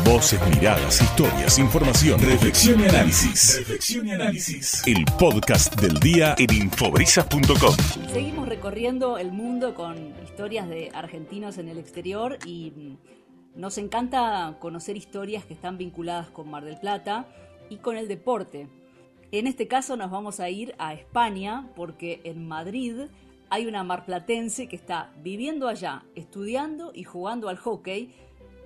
Voces, 0.00 0.40
miradas, 0.48 1.00
historias, 1.02 1.58
información, 1.58 2.18
reflexión 2.18 2.80
y 2.80 2.84
análisis. 2.84 3.58
Reflexión 3.58 4.08
y 4.08 4.12
análisis. 4.12 4.82
El 4.86 5.04
podcast 5.18 5.78
del 5.80 6.00
día 6.00 6.34
en 6.38 6.52
infobrisas.com. 6.52 7.76
Seguimos 8.10 8.48
recorriendo 8.48 9.18
el 9.18 9.32
mundo 9.32 9.74
con 9.74 10.14
historias 10.24 10.68
de 10.68 10.90
argentinos 10.94 11.58
en 11.58 11.68
el 11.68 11.78
exterior 11.78 12.38
y 12.46 12.72
mm, 12.74 13.60
nos 13.60 13.76
encanta 13.78 14.56
conocer 14.58 14.96
historias 14.96 15.44
que 15.44 15.54
están 15.54 15.78
vinculadas 15.78 16.28
con 16.30 16.50
Mar 16.50 16.64
del 16.64 16.80
Plata 16.80 17.28
y 17.68 17.76
con 17.76 17.96
el 17.96 18.08
deporte. 18.08 18.68
En 19.30 19.46
este 19.46 19.68
caso 19.68 19.96
nos 19.96 20.10
vamos 20.10 20.40
a 20.40 20.48
ir 20.50 20.74
a 20.78 20.94
España 20.94 21.68
porque 21.76 22.20
en 22.24 22.48
Madrid 22.48 23.02
hay 23.50 23.66
una 23.66 23.84
marplatense 23.84 24.66
que 24.66 24.76
está 24.76 25.12
viviendo 25.22 25.68
allá, 25.68 26.04
estudiando 26.14 26.90
y 26.94 27.04
jugando 27.04 27.50
al 27.50 27.58
hockey. 27.58 28.14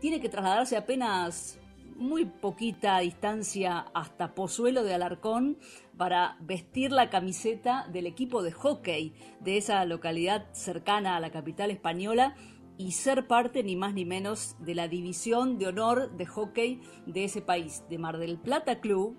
Tiene 0.06 0.20
que 0.20 0.28
trasladarse 0.28 0.76
apenas 0.76 1.58
muy 1.96 2.26
poquita 2.26 3.00
distancia 3.00 3.86
hasta 3.92 4.36
Pozuelo 4.36 4.84
de 4.84 4.94
Alarcón 4.94 5.58
para 5.96 6.36
vestir 6.38 6.92
la 6.92 7.10
camiseta 7.10 7.88
del 7.92 8.06
equipo 8.06 8.44
de 8.44 8.52
hockey 8.52 9.14
de 9.40 9.56
esa 9.56 9.84
localidad 9.84 10.46
cercana 10.52 11.16
a 11.16 11.20
la 11.20 11.32
capital 11.32 11.72
española 11.72 12.36
y 12.78 12.92
ser 12.92 13.26
parte 13.26 13.64
ni 13.64 13.74
más 13.74 13.94
ni 13.94 14.04
menos 14.04 14.54
de 14.60 14.76
la 14.76 14.86
división 14.86 15.58
de 15.58 15.66
honor 15.66 16.16
de 16.16 16.26
hockey 16.26 16.80
de 17.06 17.24
ese 17.24 17.42
país, 17.42 17.82
de 17.90 17.98
Mar 17.98 18.18
del 18.18 18.38
Plata 18.38 18.78
Club 18.78 19.18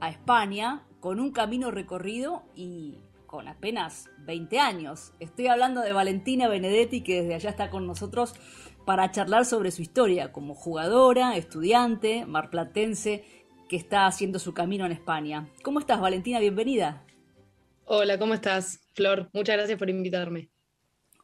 a 0.00 0.08
España, 0.08 0.86
con 1.00 1.20
un 1.20 1.32
camino 1.32 1.70
recorrido 1.70 2.44
y 2.54 2.96
con 3.26 3.48
apenas 3.48 4.08
20 4.20 4.60
años. 4.60 5.12
Estoy 5.18 5.48
hablando 5.48 5.80
de 5.80 5.92
Valentina 5.92 6.46
Benedetti, 6.46 7.02
que 7.02 7.20
desde 7.20 7.34
allá 7.34 7.50
está 7.50 7.68
con 7.68 7.84
nosotros 7.84 8.32
para 8.84 9.10
charlar 9.10 9.44
sobre 9.44 9.70
su 9.70 9.82
historia 9.82 10.32
como 10.32 10.54
jugadora, 10.54 11.36
estudiante, 11.36 12.26
marplatense, 12.26 13.24
que 13.68 13.76
está 13.76 14.06
haciendo 14.06 14.38
su 14.38 14.52
camino 14.52 14.84
en 14.84 14.92
España. 14.92 15.48
¿Cómo 15.62 15.80
estás, 15.80 16.00
Valentina? 16.00 16.38
Bienvenida. 16.38 17.04
Hola, 17.86 18.18
¿cómo 18.18 18.34
estás, 18.34 18.80
Flor? 18.94 19.30
Muchas 19.32 19.56
gracias 19.56 19.78
por 19.78 19.88
invitarme. 19.88 20.50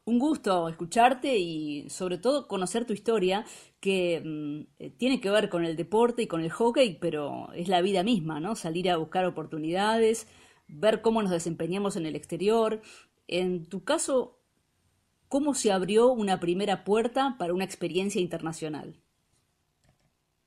Un 0.03 0.17
gusto 0.17 0.67
escucharte 0.67 1.37
y 1.37 1.87
sobre 1.89 2.17
todo 2.17 2.47
conocer 2.47 2.85
tu 2.85 2.93
historia, 2.93 3.45
que 3.79 4.21
mm, 4.25 4.97
tiene 4.97 5.21
que 5.21 5.29
ver 5.29 5.49
con 5.49 5.63
el 5.63 5.75
deporte 5.75 6.23
y 6.23 6.27
con 6.27 6.41
el 6.41 6.49
hockey, 6.51 6.97
pero 6.99 7.53
es 7.53 7.67
la 7.67 7.81
vida 7.81 8.01
misma, 8.01 8.39
¿no? 8.39 8.55
Salir 8.55 8.89
a 8.89 8.97
buscar 8.97 9.25
oportunidades, 9.25 10.27
ver 10.67 11.01
cómo 11.01 11.21
nos 11.21 11.31
desempeñamos 11.31 11.95
en 11.95 12.07
el 12.07 12.15
exterior. 12.15 12.81
En 13.27 13.67
tu 13.67 13.83
caso, 13.83 14.40
¿cómo 15.31 15.53
se 15.53 15.71
abrió 15.71 16.11
una 16.11 16.41
primera 16.41 16.83
puerta 16.83 17.37
para 17.39 17.53
una 17.53 17.63
experiencia 17.63 18.19
internacional? 18.19 19.01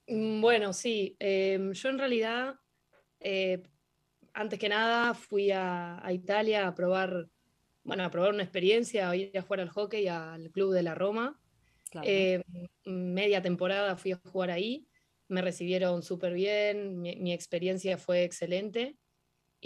Mm, 0.07 0.43
bueno, 0.43 0.75
sí, 0.75 1.17
em, 1.19 1.73
yo 1.73 1.89
en 1.89 1.99
realidad, 1.99 2.57
eh, 3.19 3.63
antes 4.35 4.59
que 4.59 4.69
nada, 4.69 5.15
fui 5.15 5.51
a, 5.51 6.03
Italia 6.13 6.69
a 6.69 6.75
probar, 6.75 7.31
bueno, 7.83 8.05
a 8.05 8.11
probar 8.11 8.35
una 8.35 8.43
experiencia, 8.43 9.09
a 9.09 9.17
ir 9.17 9.37
a 9.39 9.41
jugar 9.41 9.61
al 9.61 9.71
hockey 9.71 10.07
al 10.07 10.51
club 10.51 10.75
de 10.75 10.83
la 10.83 10.95
Roma. 10.95 11.41
Em, 12.03 12.43
media 12.85 13.41
temporada 13.41 13.97
fui 13.97 14.13
a 14.13 14.21
jugar 14.31 14.51
ahí, 14.51 14.87
me 15.29 15.41
recibieron 15.41 16.03
súper 16.03 16.35
bien, 16.35 17.01
mi, 17.01 17.33
experiencia 17.33 17.97
fue 17.97 18.25
excelente. 18.25 18.99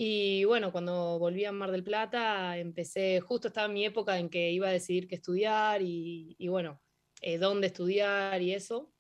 Y 0.00 0.44
bueno, 0.44 0.70
cuando 0.70 1.18
volví 1.18 1.44
a 1.44 1.50
Mar 1.50 1.72
del 1.72 1.82
Plata, 1.82 2.56
empecé, 2.56 3.18
justo 3.20 3.48
estaba 3.48 3.66
en 3.66 3.72
mi 3.72 3.84
época 3.84 4.16
en 4.16 4.30
que 4.30 4.52
iba 4.52 4.68
a 4.68 4.72
decidir 4.72 5.08
qué 5.08 5.16
estudiar 5.16 5.82
y, 5.82 6.36
bueno, 6.48 6.80
eh, 7.20 7.36
dónde 7.36 7.66
estudiar 7.66 8.40
y 8.40 8.54
eso. 8.54 8.94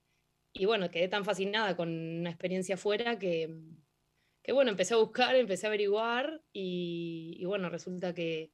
Y 0.52 0.64
bueno, 0.64 0.90
quedé 0.90 1.06
tan 1.06 1.24
fascinada 1.24 1.76
con 1.76 1.88
una 1.88 2.30
experiencia 2.30 2.74
afuera 2.74 3.16
que, 3.16 3.60
que 4.42 4.50
bueno, 4.50 4.72
empecé 4.72 4.94
a 4.94 4.96
buscar, 4.96 5.36
empecé 5.36 5.66
a 5.66 5.70
averiguar 5.70 6.42
y, 6.52 7.44
bueno, 7.44 7.70
resulta 7.70 8.12
que 8.12 8.50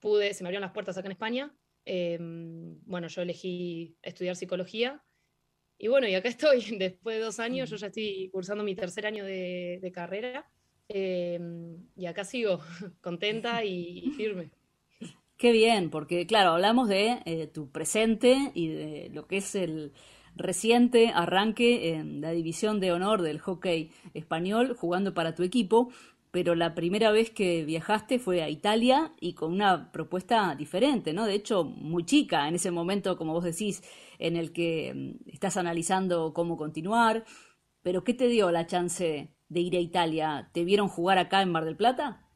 pude, 0.00 0.34
se 0.34 0.42
me 0.42 0.48
abrieron 0.48 0.62
las 0.62 0.72
puertas 0.72 0.98
acá 0.98 1.06
en 1.06 1.12
España. 1.12 1.56
Em, 1.84 2.80
bueno, 2.84 3.06
yo 3.06 3.22
elegí 3.22 3.96
estudiar 4.02 4.34
psicología 4.34 5.04
y 5.78 5.86
bueno, 5.86 6.08
y 6.08 6.16
acá 6.16 6.28
estoy, 6.30 6.76
después 6.78 7.16
de 7.16 7.22
dos 7.22 7.38
años, 7.38 7.70
yo 7.70 7.76
ya 7.76 7.86
estoy 7.86 8.28
cursando 8.32 8.64
mi 8.64 8.74
tercer 8.74 9.06
año 9.06 9.24
de, 9.24 9.78
de 9.80 9.92
carrera 9.92 10.50
Em, 10.88 11.86
y 11.96 12.06
acá 12.06 12.24
sigo 12.24 12.60
contenta 13.02 13.64
y, 13.64 14.10
firme. 14.16 14.50
Qué 15.36 15.52
bien, 15.52 15.90
porque 15.90 16.26
claro, 16.26 16.50
hablamos 16.50 16.88
de 16.88 17.20
eh, 17.24 17.46
tu 17.46 17.70
presente 17.70 18.50
y 18.54 18.68
de 18.68 19.10
lo 19.12 19.26
que 19.26 19.36
es 19.36 19.54
el 19.54 19.92
reciente 20.34 21.08
arranque 21.08 21.94
en 21.94 22.20
la 22.20 22.30
división 22.30 22.80
de 22.80 22.92
honor 22.92 23.22
del 23.22 23.38
hockey 23.40 23.90
español 24.14 24.74
jugando 24.76 25.14
para 25.14 25.34
tu 25.34 25.42
equipo, 25.42 25.90
pero 26.30 26.54
la 26.54 26.74
primera 26.74 27.10
vez 27.10 27.30
que 27.30 27.64
viajaste 27.64 28.18
fue 28.18 28.42
a 28.42 28.48
Italia 28.48 29.12
y 29.20 29.34
con 29.34 29.52
una 29.52 29.92
propuesta 29.92 30.54
diferente, 30.54 31.12
¿no? 31.12 31.26
De 31.26 31.34
hecho, 31.34 31.64
muy 31.64 32.04
chica 32.04 32.48
en 32.48 32.54
ese 32.54 32.70
momento, 32.70 33.16
como 33.16 33.32
vos 33.32 33.44
decís, 33.44 33.82
en 34.18 34.36
el 34.36 34.52
que 34.52 34.92
mm, 34.94 35.30
estás 35.30 35.56
analizando 35.56 36.32
cómo 36.34 36.56
continuar, 36.56 37.24
pero 37.82 38.04
¿qué 38.04 38.14
te 38.14 38.28
dio 38.28 38.50
la 38.50 38.66
chance 38.66 39.30
de 39.48 39.60
ir 39.60 39.76
a 39.76 39.80
Italia, 39.80 40.50
¿te 40.52 40.64
vieron 40.64 40.88
jugar 40.88 41.18
acá 41.18 41.42
en 41.42 41.50
Mar 41.50 41.64
del 41.64 41.76
Plata? 41.76 42.28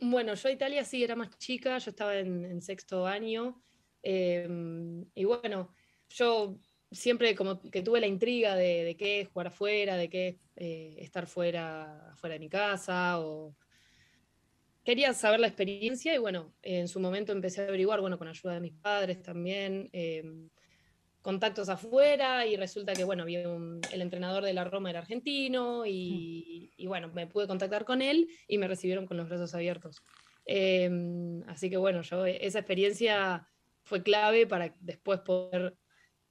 Bueno, 0.00 0.34
yo 0.34 0.48
a 0.48 0.52
Italia 0.52 0.84
sí 0.84 1.02
era 1.02 1.16
más 1.16 1.36
chica, 1.38 1.76
yo 1.78 1.90
estaba 1.90 2.16
en, 2.16 2.60
sexto 2.62 3.06
año. 3.06 3.60
Em, 4.02 5.04
y 5.14 5.24
bueno, 5.24 5.74
yo 6.08 6.58
siempre 6.90 7.34
como 7.34 7.60
que 7.60 7.82
tuve 7.82 8.00
la 8.00 8.06
intriga 8.06 8.54
de, 8.54 8.96
qué 8.98 9.20
es 9.20 9.28
jugar 9.28 9.48
afuera, 9.48 9.96
de 9.96 10.08
qué 10.08 10.38
eh, 10.56 10.94
estar 10.98 11.26
fuera, 11.26 12.12
fuera 12.16 12.34
de 12.34 12.40
mi 12.40 12.48
casa, 12.48 13.20
o 13.20 13.56
quería 14.84 15.12
saber 15.12 15.40
la 15.40 15.48
experiencia 15.48 16.14
y 16.14 16.18
bueno, 16.18 16.54
en 16.62 16.88
su 16.88 17.00
momento 17.00 17.32
empecé 17.32 17.60
a 17.60 17.68
averiguar, 17.68 18.00
bueno, 18.00 18.18
con 18.18 18.28
ayuda 18.28 18.54
de 18.54 18.60
mis 18.60 18.72
padres 18.72 19.20
también, 19.22 19.90
em, 19.92 20.48
contactos 21.28 21.68
afuera 21.68 22.46
y 22.46 22.56
resulta 22.56 22.94
que, 22.94 23.04
bueno, 23.04 23.24
había 23.24 23.42
el 23.42 24.00
entrenador 24.00 24.42
de 24.42 24.54
la 24.54 24.64
Roma 24.64 24.88
era 24.88 25.00
argentino 25.00 25.84
y, 25.84 26.72
bueno, 26.86 27.08
me 27.12 27.26
pude 27.26 27.46
contactar 27.46 27.84
con 27.84 28.00
él 28.00 28.30
y 28.48 28.56
me 28.56 28.66
recibieron 28.66 29.06
con 29.06 29.18
los 29.18 29.28
brazos 29.28 29.54
abiertos. 29.54 30.02
Em, 30.46 31.42
así 31.46 31.68
que 31.68 31.76
bueno, 31.76 32.00
yo 32.00 32.24
esa 32.24 32.60
experiencia 32.60 33.46
fue 33.82 34.02
clave 34.02 34.46
para 34.46 34.74
después 34.80 35.20
poder 35.20 35.76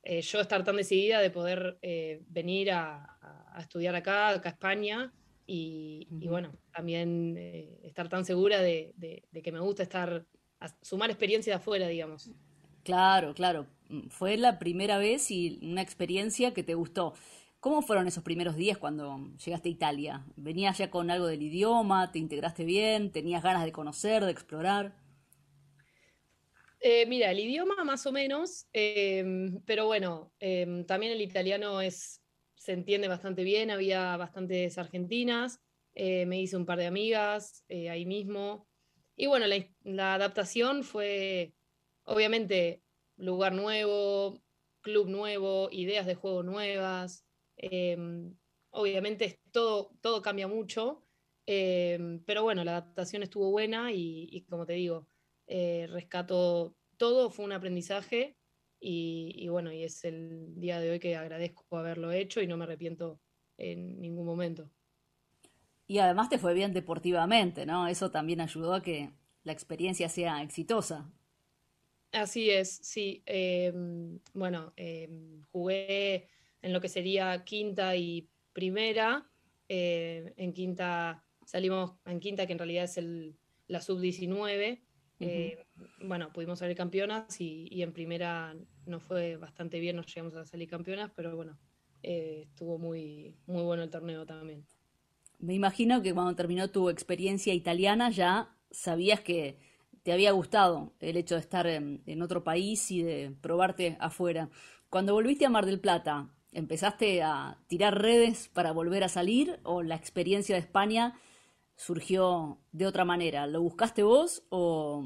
eh, 0.01 0.21
yo 0.23 0.39
estar 0.39 0.63
tan 0.63 0.77
decidida 0.77 1.19
de 1.19 1.29
poder 1.29 1.77
eh, 1.83 2.23
venir 2.27 2.71
a, 2.71 3.19
estudiar 3.59 3.93
acá, 3.93 4.29
acá 4.29 4.49
a 4.49 4.53
España 4.53 5.13
y, 5.45 6.07
bueno, 6.27 6.51
también 6.73 7.35
eh, 7.37 7.81
estar 7.83 8.09
tan 8.09 8.25
segura 8.25 8.63
de, 8.63 8.93
de, 8.95 9.41
que 9.43 9.51
me 9.51 9.59
gusta 9.59 9.83
estar, 9.83 10.25
sumar 10.81 11.11
experiencia 11.11 11.53
de 11.53 11.57
afuera, 11.57 11.87
digamos. 11.87 12.31
Claro, 12.81 13.35
claro. 13.35 13.67
Fue 14.09 14.37
la 14.37 14.59
primera 14.59 14.97
vez 14.97 15.31
y 15.31 15.59
una 15.61 15.81
experiencia 15.81 16.53
que 16.53 16.63
te 16.63 16.75
gustó. 16.75 17.13
¿Cómo 17.59 17.81
fueron 17.81 18.07
esos 18.07 18.23
primeros 18.23 18.55
días 18.55 18.77
cuando 18.77 19.31
llegaste 19.43 19.69
a 19.69 19.71
Italia? 19.71 20.25
¿Venías 20.35 20.77
ya 20.77 20.91
con 20.91 21.09
algo 21.09 21.27
del 21.27 21.41
idioma? 21.41 22.11
¿Te 22.11 22.19
integraste 22.19 22.65
bien? 22.65 23.11
¿Tenías 23.11 23.43
ganas 23.43 23.65
de 23.65 23.71
conocer, 23.71 24.23
de 24.23 24.31
explorar? 24.31 24.95
Eh, 26.79 27.05
mira, 27.07 27.31
el 27.31 27.39
idioma 27.39 27.83
más 27.83 28.05
o 28.05 28.11
menos, 28.11 28.67
em, 28.71 29.59
pero 29.65 29.87
bueno, 29.87 30.31
em, 30.39 30.85
también 30.85 31.11
el 31.11 31.21
italiano 31.21 31.81
es, 31.81 32.21
se 32.55 32.73
entiende 32.73 33.07
bastante 33.07 33.43
bien, 33.43 33.71
había 33.71 34.15
bastantes 34.15 34.77
argentinas, 34.77 35.59
eh, 35.95 36.27
me 36.27 36.39
hice 36.39 36.55
un 36.55 36.65
par 36.65 36.77
de 36.77 36.85
amigas 36.85 37.63
eh, 37.67 37.89
ahí 37.89 38.05
mismo. 38.05 38.67
Y 39.15 39.25
bueno, 39.25 39.47
la 39.83 40.13
adaptación 40.13 40.83
fue 40.83 41.55
Obviamente, 42.07 42.81
lugar 43.17 43.53
nuevo, 43.53 44.41
club 44.81 45.07
nuevo, 45.09 45.69
ideas 45.71 46.05
de 46.05 46.15
juego 46.15 46.43
nuevas. 46.43 47.25
Em, 47.57 48.35
obviamente 48.69 49.39
todo, 49.51 49.91
todo 50.01 50.21
cambia 50.21 50.47
mucho, 50.47 51.03
em, 51.45 52.23
pero 52.25 52.43
bueno, 52.43 52.63
la 52.63 52.77
adaptación 52.77 53.23
estuvo 53.23 53.51
buena 53.51 53.91
y, 53.91 54.45
como 54.49 54.65
te 54.65 54.73
digo, 54.73 55.07
eh, 55.47 55.87
rescato 55.89 56.75
todo, 56.97 57.29
fue 57.29 57.45
un 57.45 57.53
aprendizaje 57.53 58.37
y, 58.79 59.47
bueno, 59.49 59.71
y 59.71 59.83
es 59.83 60.03
el 60.03 60.59
día 60.59 60.79
de 60.79 60.91
hoy 60.91 60.99
que 60.99 61.15
agradezco 61.15 61.65
haberlo 61.77 62.11
hecho 62.11 62.41
y 62.41 62.47
no 62.47 62.57
me 62.57 62.65
arrepiento 62.65 63.19
en 63.57 63.99
ningún 63.99 64.25
momento. 64.25 64.69
Y 65.87 65.99
además 65.99 66.29
te 66.29 66.37
fue 66.37 66.53
bien 66.53 66.73
deportivamente, 66.73 67.65
¿no? 67.65 67.87
Eso 67.87 68.11
también 68.11 68.41
ayudó 68.41 68.73
a 68.73 68.83
que 68.83 69.11
la 69.43 69.53
experiencia 69.53 70.09
sea 70.09 70.41
exitosa. 70.43 71.09
Así 72.11 72.49
es, 72.49 72.79
sí. 72.83 73.21
Em, 73.25 74.19
bueno, 74.33 74.73
em, 74.75 75.41
jugué 75.51 76.27
en 76.61 76.73
lo 76.73 76.81
que 76.81 76.89
sería 76.89 77.43
quinta 77.43 77.95
y 77.95 78.29
primera. 78.53 79.29
Eh, 79.69 80.33
en 80.37 80.53
quinta 80.53 81.23
salimos 81.45 81.93
en 82.05 82.19
quinta, 82.19 82.45
que 82.45 82.53
en 82.53 82.59
realidad 82.59 82.83
es 82.83 82.97
el, 82.97 83.37
la 83.67 83.81
sub-19. 83.81 84.81
Eh, 85.19 85.65
bueno, 86.01 86.31
pudimos 86.31 86.59
salir 86.59 86.77
campeonas 86.77 87.41
y, 87.41 87.81
en 87.81 87.91
primera 87.91 88.55
nos 88.85 89.03
fue 89.03 89.37
bastante 89.37 89.79
bien, 89.79 89.95
nos 89.95 90.05
llegamos 90.07 90.35
a 90.35 90.45
salir 90.45 90.69
campeonas, 90.69 91.11
pero 91.15 91.35
bueno, 91.35 91.57
eh, 92.03 92.43
estuvo 92.49 92.77
muy, 92.77 93.35
muy 93.47 93.63
bueno 93.63 93.83
el 93.83 93.89
torneo 93.89 94.25
también. 94.25 94.65
Me 95.39 95.55
imagino 95.55 96.01
que 96.01 96.13
cuando 96.13 96.35
terminó 96.35 96.69
tu 96.69 96.89
experiencia 96.89 97.53
italiana 97.53 98.09
ya 98.11 98.55
sabías 98.69 99.21
que 99.21 99.57
te 100.07 100.13
había 100.13 100.31
gustado 100.31 100.93
el 101.01 101.17
hecho 101.17 101.35
de 101.35 101.41
estar 101.41 101.67
en, 101.67 102.21
otro 102.21 102.41
país 102.41 102.91
y 102.91 103.03
de 103.03 103.35
probarte 103.41 103.97
afuera. 103.99 104.49
Cuando 104.89 105.11
volviste 105.11 105.45
a 105.45 105.49
Mar 105.49 105.65
del 105.65 105.81
Plata, 105.81 106.29
¿empezaste 106.53 107.21
a 107.23 107.57
tirar 107.67 108.01
redes 108.01 108.47
para 108.47 108.71
volver 108.71 109.03
a 109.03 109.09
salir 109.09 109.59
o 109.63 109.83
la 109.83 109.95
experiencia 109.95 110.55
de 110.55 110.61
España 110.61 111.19
surgió 111.75 112.57
de 112.71 112.87
otra 112.87 113.03
manera? 113.03 113.47
¿Lo 113.47 113.61
buscaste 113.61 114.01
vos 114.01 114.43
o 114.47 115.03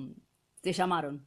te 0.61 0.71
llamaron? 0.71 1.25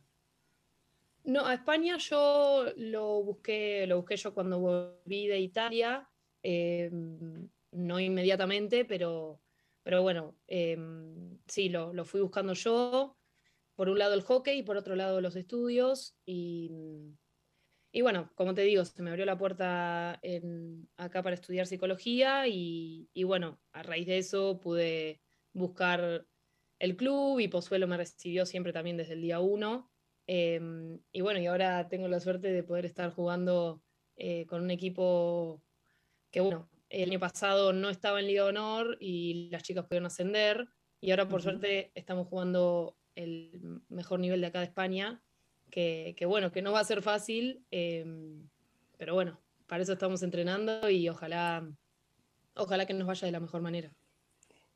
No, 1.25 1.45
a 1.45 1.55
España 1.55 1.97
yo 1.99 2.67
lo 2.77 3.25
busqué, 3.25 3.89
lo 3.89 3.97
busqué 3.97 4.17
yo 4.17 4.33
cuando 4.35 4.61
volví 4.61 5.27
de 5.27 5.41
Italia, 5.41 6.09
em, 6.45 7.49
no 7.73 7.99
inmediatamente, 7.99 8.85
pero, 8.85 9.41
pero 9.83 10.01
bueno, 10.03 10.37
em, 10.47 11.41
sí, 11.49 11.71
lo, 11.71 11.93
lo, 11.93 12.05
fui 12.05 12.21
buscando 12.21 12.53
yo. 12.53 13.17
Por 13.75 13.89
un 13.89 13.99
lado 13.99 14.15
el 14.15 14.23
hockey 14.23 14.59
y 14.59 14.63
por 14.63 14.77
otro 14.77 14.97
lado 14.97 15.21
los 15.21 15.37
estudios. 15.37 16.17
Y, 16.25 16.71
y 17.93 18.03
bueno, 18.03 18.31
como 18.35 18.55
te 18.55 18.63
digo, 18.63 18.85
se 18.85 19.03
me 19.03 19.11
abrió 19.11 19.25
la 19.25 19.39
puerta 19.39 20.21
acá 20.97 21.23
para 21.23 21.35
estudiar 21.35 21.67
psicología 21.67 22.47
y, 22.49 23.09
y 23.13 23.25
bueno, 23.25 23.61
a 23.73 23.83
raíz 23.83 24.07
de 24.07 24.19
eso 24.19 24.61
pude 24.61 25.21
buscar 25.53 26.27
el 26.79 26.97
club 26.97 27.41
y 27.41 27.49
Pozuelo 27.49 27.87
me 27.87 27.97
recibió 27.97 28.47
siempre 28.47 28.73
también 28.73 28.97
desde 28.97 29.15
el 29.15 29.23
día 29.23 29.41
uno. 29.41 29.91
Em, 30.27 31.01
y 31.13 31.21
bueno, 31.21 31.41
y 31.41 31.47
ahora 31.47 31.89
tengo 31.89 32.09
la 32.09 32.21
suerte 32.21 32.53
de 32.53 32.63
poder 32.63 32.87
estar 32.87 33.11
jugando 33.11 33.83
eh, 34.17 34.47
con 34.47 34.63
un 34.63 34.71
equipo 34.71 35.63
que, 36.31 36.41
bueno, 36.41 36.69
el 36.89 37.11
año 37.11 37.21
pasado 37.21 37.73
no 37.73 37.91
estaba 37.91 38.21
en 38.21 38.27
Liga 38.27 38.45
Honor 38.45 38.97
y 39.01 39.49
las 39.51 39.63
chicas 39.63 39.85
pudieron 39.85 40.07
ascender. 40.07 40.69
Y 41.01 41.11
ahora, 41.11 41.29
por 41.29 41.43
suerte, 41.43 41.93
estamos 41.95 42.29
jugando 42.29 42.97
el 43.15 43.81
mejor 43.89 44.21
nivel 44.21 44.41
de 44.41 44.49
acá 44.49 44.61
de 44.61 44.67
España. 44.67 45.23
Que, 45.71 46.15
bueno, 46.27 46.53
que 46.53 46.63
no 46.63 46.71
va 46.71 46.79
a 46.79 46.85
ser 46.85 47.03
fácil, 47.03 47.65
em, 47.73 48.49
pero 48.97 49.15
bueno, 49.15 49.41
para 49.67 49.83
eso 49.83 49.95
estamos 49.95 50.23
entrenando 50.23 50.89
y 50.89 51.09
ojalá, 51.09 51.69
ojalá 52.55 52.87
que 52.87 52.95
nos 52.95 53.09
vaya 53.09 53.27
de 53.27 53.33
la 53.33 53.41
mejor 53.41 53.61
manera. 53.61 53.93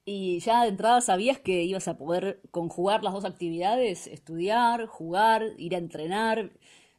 Y 0.05 0.41
ya 0.41 0.63
de 0.63 0.71
entrada 0.71 1.01
sabías 1.01 1.39
que 1.39 1.63
ibas 1.63 1.87
a 1.87 1.99
poder 1.99 2.41
conjugar 2.51 3.05
las 3.05 3.13
dos 3.13 3.25
actividades, 3.25 4.09
estudiar, 4.09 4.87
jugar, 4.87 5.53
ir 5.57 5.75
a 5.77 5.79
entrenar, 5.79 6.51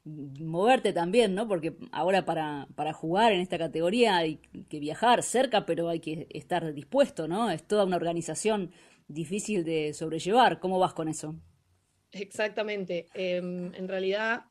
moverte 0.06 0.94
también, 0.94 1.36
¿no? 1.36 1.48
Porque 1.48 1.76
ahora 1.92 2.24
para, 2.26 2.68
para 2.76 2.94
jugar 2.94 3.32
en 3.32 3.42
esta 3.42 3.58
categoría 3.58 4.18
hay 4.18 4.38
que 4.70 4.80
viajar 4.80 5.24
cerca, 5.24 5.66
pero 5.66 5.90
hay 5.90 6.00
que 6.00 6.28
estar 6.30 6.74
dispuesto, 6.74 7.28
¿no? 7.28 7.50
Es 7.52 7.64
toda 7.64 7.86
una 7.86 7.96
organización 7.96 8.72
difícil 9.10 9.66
de 9.66 9.94
sobrellevar. 9.94 10.60
¿Cómo 10.60 10.80
vas 10.80 10.94
con 10.94 11.10
eso? 11.10 11.36
Exactamente. 12.12 13.08
Em, 13.14 13.74
en 13.76 13.88
realidad, 13.88 14.44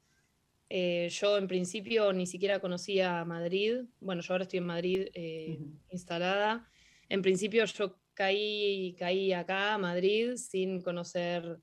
eh, 0.69 1.09
yo 1.11 1.39
en 1.39 1.49
principio 1.49 2.13
ni 2.13 2.27
siquiera 2.27 2.61
conocía 2.61 3.25
Madrid. 3.25 3.85
Bueno, 4.01 4.21
yo 4.21 4.35
ahora 4.35 4.43
estoy 4.45 4.59
en 4.59 4.67
Madrid 4.67 5.09
eh, 5.15 5.59
instalada. 5.91 6.71
En 7.09 7.23
principio 7.23 7.65
yo 7.65 7.99
caí, 8.13 8.95
caí 8.99 9.33
acá 9.33 9.75
a 9.75 9.79
Madrid 9.79 10.35
sin 10.37 10.83
conocer 10.83 11.59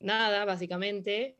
nada, 0.00 0.44
básicamente. 0.44 1.36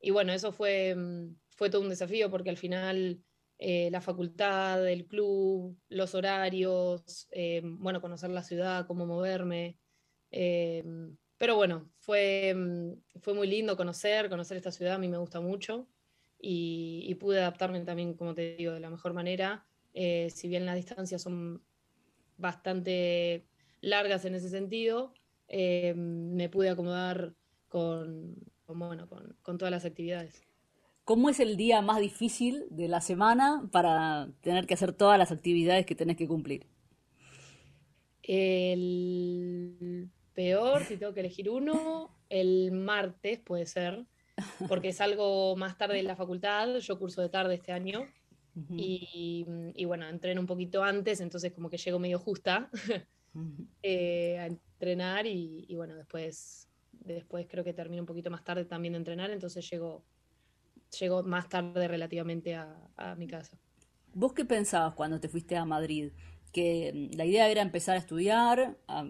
Y 0.00 0.10
bueno, 0.10 0.32
eso 0.32 0.52
fue, 0.52 0.94
mm, 0.94 1.36
fue 1.50 1.70
todo 1.70 1.82
un 1.82 1.88
desafío 1.88 2.30
porque 2.30 2.50
al 2.50 2.56
final 2.56 3.22
eh, 3.64 3.90
la 3.92 4.00
facultad, 4.00 4.88
el 4.88 5.06
club, 5.06 5.78
los 5.88 6.16
horarios, 6.16 7.28
eh, 7.30 7.60
bueno, 7.64 8.00
conocer 8.00 8.30
la 8.30 8.42
ciudad, 8.42 8.88
cómo 8.88 9.06
moverme. 9.06 9.78
Eh, 10.32 10.82
pero 11.38 11.56
bueno, 11.56 11.88
fue, 11.98 12.54
mm, 12.54 13.20
fue 13.20 13.34
muy 13.34 13.46
lindo 13.46 13.76
conocer, 13.76 14.28
conocer 14.28 14.56
esta 14.56 14.72
ciudad, 14.72 14.94
a 14.94 14.98
mí 14.98 15.08
me 15.08 15.18
gusta 15.18 15.40
mucho 15.40 15.86
y, 16.40 17.04
y 17.06 17.14
pude 17.14 17.38
adaptarme 17.38 17.80
también, 17.80 18.14
como 18.14 18.34
te 18.34 18.56
digo, 18.56 18.72
de 18.72 18.80
la 18.80 18.90
mejor 18.90 19.12
manera. 19.14 19.64
si 19.94 20.48
bien 20.48 20.66
las 20.66 20.76
distancias 20.76 21.22
son 21.22 21.62
bastante 22.38 23.46
largas 23.80 24.24
en 24.24 24.34
ese 24.34 24.48
sentido, 24.48 25.12
eh, 25.48 25.92
me 25.94 26.48
pude 26.48 26.70
acomodar 26.70 27.34
con, 27.68 28.36
bueno, 28.66 29.06
con, 29.42 29.58
todas 29.58 29.70
las 29.70 29.84
actividades. 29.84 30.42
¿Cómo 31.04 31.28
es 31.28 31.40
el 31.40 31.56
día 31.56 31.82
más 31.82 32.00
difícil 32.00 32.64
de 32.70 32.88
la 32.88 33.00
semana 33.00 33.68
para 33.72 34.30
tener 34.40 34.66
que 34.66 34.74
hacer 34.74 34.92
todas 34.92 35.18
las 35.18 35.32
actividades 35.32 35.84
que 35.84 35.94
tenés 35.94 36.16
que 36.16 36.28
cumplir? 36.28 36.66
El 38.22 40.10
peor, 40.34 40.84
si 40.84 40.96
tengo 40.96 41.14
que 41.14 41.20
elegir 41.20 41.50
uno, 41.50 42.14
el 42.28 42.72
martes 42.72 43.38
puede 43.38 43.66
ser, 43.66 44.04
porque 44.68 44.88
es 44.90 45.00
algo 45.00 45.56
más 45.56 45.78
tarde 45.78 45.98
en 45.98 46.06
la 46.06 46.16
facultad, 46.16 46.76
yo 46.78 46.98
curso 46.98 47.22
de 47.22 47.28
tarde 47.28 47.54
este 47.54 47.72
año, 47.72 48.06
y, 48.76 49.46
y, 49.74 49.84
bueno, 49.86 50.06
entreno 50.06 50.38
un 50.38 50.46
poquito 50.46 50.84
antes, 50.84 51.22
entonces 51.22 51.52
como 51.52 51.70
que 51.70 51.78
llego 51.78 51.98
medio 51.98 52.18
justa. 52.18 52.70
Eh, 53.82 54.38
a 54.38 54.46
entrenar 54.46 55.26
y, 55.26 55.74
bueno, 55.74 55.94
después, 55.94 56.68
después 56.92 57.46
creo 57.48 57.64
que 57.64 57.72
termino 57.72 58.02
un 58.02 58.06
poquito 58.06 58.30
más 58.30 58.44
tarde 58.44 58.64
también 58.64 58.92
de 58.92 58.98
entrenar, 58.98 59.30
entonces 59.30 59.68
llego, 59.70 60.04
llego 61.00 61.22
más 61.22 61.48
tarde 61.48 61.88
relativamente 61.88 62.54
a, 62.54 63.14
mi 63.16 63.26
casa. 63.26 63.58
¿Vos 64.12 64.34
qué 64.34 64.44
pensabas 64.44 64.94
cuando 64.94 65.18
te 65.18 65.28
fuiste 65.28 65.56
a 65.56 65.64
Madrid? 65.64 66.12
Que 66.52 66.92
mm, 67.10 67.16
la 67.16 67.24
idea 67.24 67.48
era 67.48 67.62
empezar 67.62 67.96
a 67.96 67.98
estudiar, 67.98 68.76
a 68.86 69.06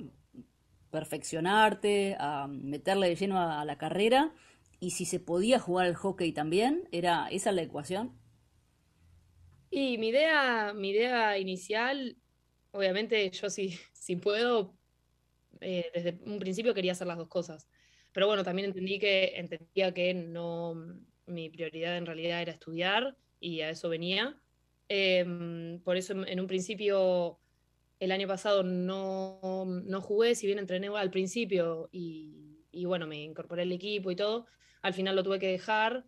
perfeccionarte, 0.93 2.17
a 2.21 2.47
meterle 2.47 3.09
de 3.09 3.17
lleno 3.17 3.41
a, 3.41 3.65
la 3.65 3.79
carrera, 3.79 4.33
y 4.79 4.91
si 4.91 5.05
se 5.05 5.19
podía 5.19 5.59
jugar 5.59 5.87
al 5.87 5.97
hockey 5.97 6.33
también, 6.33 6.89
¿era 6.93 7.27
esa 7.31 7.51
la 7.51 7.63
ecuación? 7.63 8.13
Y 9.71 9.99
mi 9.99 10.09
idea, 10.09 10.73
mi 10.75 10.91
idea 10.91 11.39
inicial, 11.39 12.17
obviamente 12.71 13.29
yo 13.31 13.51
sí, 13.51 13.77
si 13.93 14.17
puedo, 14.17 14.77
eh, 15.61 15.91
desde 15.95 16.21
un 16.27 16.39
principio 16.39 16.75
quería 16.75 16.93
hacer 16.93 17.09
las 17.09 17.19
dos 17.19 17.29
cosas. 17.29 17.67
Pero 18.13 18.27
bueno, 18.27 18.45
también 18.45 18.69
entendí 18.69 18.99
que, 18.99 19.33
entendía 19.37 19.93
que 19.95 20.13
no, 20.13 20.75
mi 21.27 21.49
prioridad 21.49 21.97
en 21.97 22.07
realidad 22.07 22.43
era 22.43 22.53
estudiar 22.53 23.17
y 23.41 23.63
a 23.63 23.71
eso 23.71 23.89
venía. 23.89 24.39
Em, 24.89 25.81
por 25.81 25.97
eso 25.97 26.13
en, 26.13 26.39
un 26.39 26.47
principio, 26.47 27.39
el 28.03 28.11
año 28.11 28.27
pasado 28.27 28.65
no, 28.65 29.65
no, 29.65 30.01
jugué, 30.01 30.35
si 30.35 30.47
bien 30.49 30.59
entrené 30.59 30.89
al 30.89 31.11
principio 31.13 31.89
y, 31.93 32.59
bueno, 32.85 33.07
me 33.07 33.23
incorporé 33.23 33.63
al 33.63 33.71
equipo 33.71 34.11
y 34.11 34.17
todo, 34.17 34.47
al 34.83 34.93
final 34.93 35.15
lo 35.15 35.23
tuve 35.23 35.39
que 35.39 35.47
dejar 35.47 36.05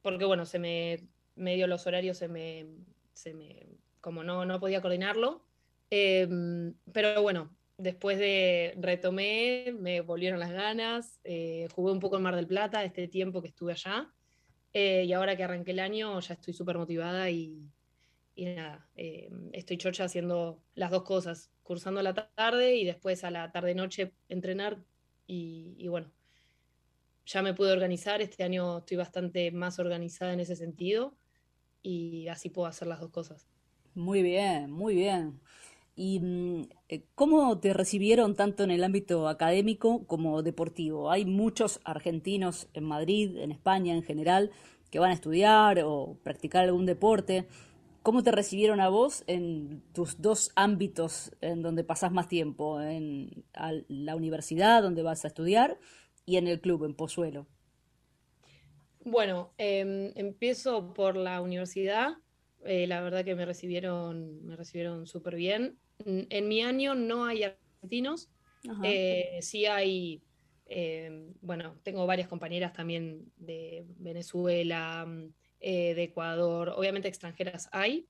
porque 0.00 0.24
bueno, 0.24 0.46
se 0.46 0.58
me, 0.58 1.10
medio 1.34 1.66
los 1.66 1.86
horarios 1.86 2.16
se 2.16 2.28
me, 2.28 2.66
se 3.12 3.34
me 3.34 3.66
como 4.00 4.24
no, 4.24 4.46
no 4.46 4.58
podía 4.60 4.80
coordinarlo. 4.80 5.44
Em, 5.90 6.72
pero 6.90 7.20
bueno, 7.20 7.54
después 7.76 8.18
de 8.18 8.72
retomé, 8.78 9.74
me 9.78 10.00
volvieron 10.00 10.40
las 10.40 10.52
ganas, 10.52 11.20
eh, 11.22 11.68
jugué 11.74 11.92
un 11.92 12.00
poco 12.00 12.16
en 12.16 12.22
Mar 12.22 12.34
del 12.34 12.46
Plata 12.46 12.82
este 12.82 13.08
tiempo 13.08 13.42
que 13.42 13.48
estuve 13.48 13.72
allá, 13.72 14.10
eh, 14.72 15.04
y 15.04 15.12
ahora 15.12 15.36
que 15.36 15.44
arranqué 15.44 15.72
el 15.72 15.80
año 15.80 16.18
ya 16.20 16.32
estoy 16.32 16.54
súper 16.54 16.78
motivada 16.78 17.28
y, 17.28 17.68
nada, 18.44 18.88
em, 18.94 19.50
estoy 19.52 19.78
chocha 19.78 20.04
haciendo 20.04 20.62
las 20.74 20.90
dos 20.90 21.02
cosas, 21.02 21.50
cursando 21.62 22.00
a 22.00 22.02
la 22.02 22.14
tarde 22.14 22.76
y 22.76 22.84
después 22.84 23.24
a 23.24 23.30
la 23.30 23.50
tarde-noche 23.50 24.12
entrenar, 24.28 24.84
y, 25.26 25.74
y 25.78 25.88
bueno, 25.88 26.12
ya 27.24 27.42
me 27.42 27.54
pude 27.54 27.72
organizar, 27.72 28.20
este 28.20 28.44
año 28.44 28.78
estoy 28.78 28.98
bastante 28.98 29.50
más 29.50 29.78
organizada 29.78 30.32
en 30.32 30.40
ese 30.40 30.54
sentido, 30.54 31.16
y 31.82 32.28
así 32.28 32.50
puedo 32.50 32.68
hacer 32.68 32.88
las 32.88 33.00
dos 33.00 33.10
cosas. 33.10 33.48
Muy 33.94 34.22
bien, 34.22 34.70
muy 34.70 34.94
bien. 34.94 35.40
¿Y 35.96 36.20
mm, 36.20 36.68
eh, 36.90 37.04
cómo 37.14 37.58
te 37.58 37.72
recibieron 37.72 38.34
tanto 38.34 38.62
en 38.62 38.70
el 38.70 38.84
ámbito 38.84 39.28
académico 39.28 40.06
como 40.06 40.42
deportivo? 40.42 41.10
Hay 41.10 41.24
muchos 41.24 41.80
argentinos 41.84 42.68
en 42.74 42.84
Madrid, 42.84 43.36
en 43.38 43.50
España 43.50 43.94
en 43.94 44.02
general, 44.02 44.50
que 44.90 44.98
van 44.98 45.10
a 45.10 45.14
estudiar 45.14 45.80
o 45.84 46.18
practicar 46.22 46.64
algún 46.64 46.84
deporte. 46.84 47.46
¿Cómo 48.06 48.22
te 48.22 48.30
recibieron 48.30 48.78
a 48.78 48.88
vos 48.88 49.24
en 49.26 49.82
tus 49.92 50.22
dos 50.22 50.52
ámbitos 50.54 51.32
en 51.40 51.60
donde 51.60 51.82
pasás 51.82 52.12
más 52.12 52.28
tiempo? 52.28 52.80
En 52.80 53.44
la 53.88 54.14
universidad, 54.14 54.80
donde 54.80 55.02
vas 55.02 55.24
a 55.24 55.26
estudiar, 55.26 55.76
y 56.24 56.36
en 56.36 56.46
el 56.46 56.60
club, 56.60 56.84
en 56.84 56.94
Pozuelo. 56.94 57.48
Bueno, 59.00 59.54
em, 59.58 60.12
empiezo 60.14 60.94
por 60.94 61.16
la 61.16 61.40
universidad. 61.40 62.12
Eh, 62.64 62.86
la 62.86 63.00
verdad 63.00 63.24
que 63.24 63.34
me 63.34 63.44
recibieron, 63.44 64.40
me 64.46 64.54
recibieron 64.54 65.08
súper 65.08 65.34
bien. 65.34 65.76
En 66.04 66.46
mi 66.46 66.62
año 66.62 66.94
no 66.94 67.24
hay 67.24 67.42
argentinos, 67.42 68.30
eh, 68.84 69.38
sí 69.40 69.66
hay 69.66 70.22
eh, 70.66 71.32
bueno, 71.40 71.78
tengo 71.82 72.06
varias 72.06 72.28
compañeras 72.28 72.72
también 72.72 73.32
de 73.36 73.84
Venezuela, 73.98 75.04
mm, 75.06 75.32
eh, 75.68 75.94
de 75.94 76.04
Ecuador, 76.04 76.68
obviamente 76.76 77.08
extranjeras 77.08 77.68
hay. 77.72 78.06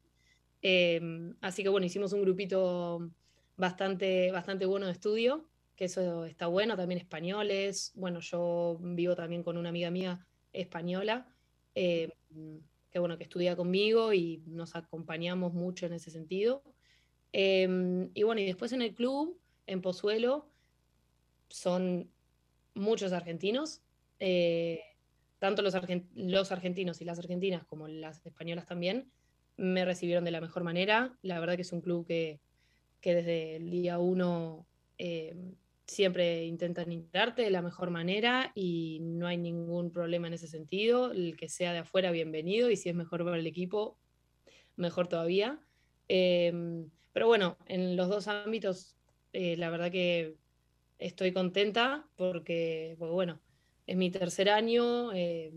así 1.40 1.62
que 1.62 1.68
bueno, 1.70 1.86
hicimos 1.86 2.12
un 2.12 2.20
grupito 2.22 3.10
bastante, 3.56 4.30
bastante 4.30 4.66
bueno 4.66 4.86
de 4.86 4.92
estudio, 4.92 5.48
que 5.74 5.86
eso 5.86 6.26
está 6.26 6.48
bueno, 6.48 6.76
también 6.76 7.00
españoles. 7.00 7.92
Bueno, 7.94 8.20
yo 8.20 8.78
vivo 8.80 9.14
también 9.14 9.42
con 9.42 9.56
una 9.56 9.70
amiga 9.70 9.90
mía 9.90 10.26
española, 10.52 11.26
que 11.74 12.98
bueno, 12.98 13.16
que 13.16 13.24
estudia 13.24 13.56
conmigo 13.56 14.12
y 14.12 14.42
nos 14.46 14.76
acompañamos 14.76 15.54
mucho 15.54 15.86
en 15.86 15.94
ese 15.94 16.10
sentido. 16.10 16.62
y 17.32 18.22
bueno, 18.22 18.40
y 18.40 18.46
después 18.46 18.72
en 18.72 18.82
el 18.82 18.94
club, 18.94 19.40
en 19.66 19.80
Pozuelo, 19.80 20.50
son 21.48 22.10
muchos 22.74 23.12
argentinos, 23.12 23.80
eh, 24.20 24.80
tanto 25.38 25.62
los, 25.62 25.74
los, 26.14 26.52
argentinos 26.52 27.00
y 27.00 27.04
las 27.04 27.18
argentinas 27.18 27.64
como 27.64 27.88
las 27.88 28.24
españolas 28.24 28.66
también, 28.66 29.10
me 29.56 29.84
recibieron 29.84 30.24
de 30.24 30.30
la 30.30 30.40
mejor 30.40 30.64
manera. 30.64 31.16
La 31.22 31.40
verdad 31.40 31.56
que 31.56 31.62
es 31.62 31.72
un 31.72 31.80
club 31.80 32.06
que, 32.06 32.40
desde 33.02 33.56
el 33.56 33.70
día 33.70 33.98
uno 33.98 34.66
eh, 34.98 35.36
siempre 35.86 36.44
intentan 36.44 36.90
integrarte 36.90 37.42
de 37.42 37.50
la 37.50 37.62
mejor 37.62 37.90
manera 37.90 38.50
y 38.54 38.98
no 39.00 39.28
hay 39.28 39.36
ningún 39.36 39.92
problema 39.92 40.26
en 40.26 40.34
ese 40.34 40.48
sentido. 40.48 41.12
El 41.12 41.36
que 41.36 41.48
sea 41.48 41.72
de 41.72 41.78
afuera, 41.78 42.10
bienvenido, 42.10 42.70
y 42.70 42.76
si 42.76 42.88
es 42.88 42.94
mejor 42.94 43.24
para 43.24 43.38
el 43.38 43.46
equipo, 43.46 43.96
mejor 44.76 45.08
todavía. 45.08 45.60
Em, 46.08 46.90
pero 47.12 47.26
bueno, 47.26 47.56
en 47.66 47.96
los 47.96 48.08
dos 48.08 48.28
ámbitos, 48.28 48.96
eh, 49.32 49.56
la 49.56 49.70
verdad 49.70 49.90
que 49.90 50.36
estoy 50.98 51.32
contenta 51.32 52.08
porque, 52.16 52.96
bueno, 52.98 53.40
es 53.86 53.96
mi 53.96 54.10
tercer 54.10 54.50
año 54.50 55.12
eh, 55.12 55.52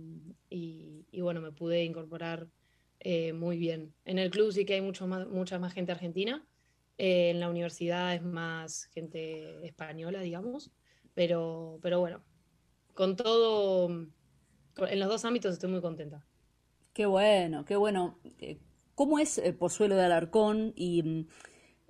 y, 0.50 1.22
bueno, 1.22 1.42
me 1.42 1.52
pude 1.52 1.84
incorporar 1.84 2.48
eh, 3.00 3.34
muy 3.34 3.58
bien. 3.58 3.94
En 4.06 4.20
el 4.20 4.30
club 4.30 4.52
sí 4.52 4.66
que 4.66 4.76
hay 4.76 4.82
mucho 4.82 5.08
más, 5.08 5.28
mucha 5.28 5.60
más 5.60 5.74
gente 5.74 5.92
argentina, 5.92 6.46
eh, 6.98 7.32
en 7.32 7.40
la 7.40 7.50
universidad 7.50 8.14
es 8.14 8.22
más 8.22 8.86
gente 8.86 9.66
española, 9.66 10.22
digamos, 10.22 10.72
pero, 11.14 11.80
pero 11.82 12.00
bueno, 12.00 12.22
con 12.94 13.16
todo, 13.16 13.90
en 13.90 15.00
los 15.00 15.10
dos 15.10 15.26
ámbitos 15.26 15.54
estoy 15.54 15.70
muy 15.72 15.82
contenta. 15.82 16.26
Qué 16.94 17.06
bueno, 17.06 17.66
qué 17.66 17.76
bueno. 17.76 18.20
¿Cómo 18.96 19.20
es 19.20 19.42
Pozuelo 19.58 19.96
de 19.96 20.04
Alarcón 20.04 20.74
y 20.76 21.26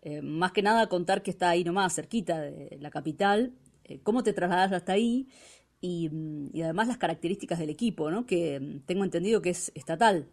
eh, 0.02 0.22
más 0.22 0.52
que 0.52 0.62
nada 0.62 0.88
contar 0.88 1.24
que 1.24 1.32
está 1.32 1.50
ahí 1.50 1.64
nomás, 1.64 1.96
cerquita 1.96 2.40
de 2.40 2.78
la 2.80 2.92
capital, 2.92 3.54
cómo 4.04 4.22
te 4.22 4.34
trasladas 4.34 4.72
hasta 4.72 4.94
ahí 4.94 5.28
mm, 5.82 6.48
y, 6.54 6.62
además 6.62 6.88
las 6.88 6.98
características 6.98 7.60
del 7.60 7.70
equipo, 7.70 8.12
¿no? 8.12 8.26
que 8.26 8.60
mm, 8.60 8.80
tengo 8.86 9.04
entendido 9.04 9.42
que 9.42 9.52
es 9.52 9.72
estatal. 9.76 10.28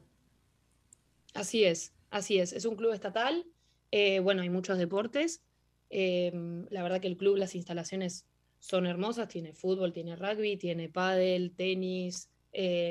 Así 1.34 1.64
es, 1.64 1.92
así 2.10 2.38
es, 2.38 2.52
es 2.52 2.64
un 2.64 2.76
club 2.76 2.92
estatal, 2.92 3.44
eh, 3.90 4.20
bueno, 4.20 4.42
hay 4.42 4.50
muchos 4.50 4.78
deportes, 4.78 5.42
la 5.90 6.82
verdad 6.82 7.00
que 7.00 7.06
el 7.06 7.16
club, 7.16 7.36
las 7.36 7.54
instalaciones 7.54 8.26
son 8.58 8.86
hermosas, 8.86 9.28
tiene 9.28 9.52
fútbol, 9.52 9.92
tiene 9.92 10.16
rugby, 10.16 10.56
tiene 10.56 10.88
pádel, 10.88 11.52
tenis, 11.54 12.28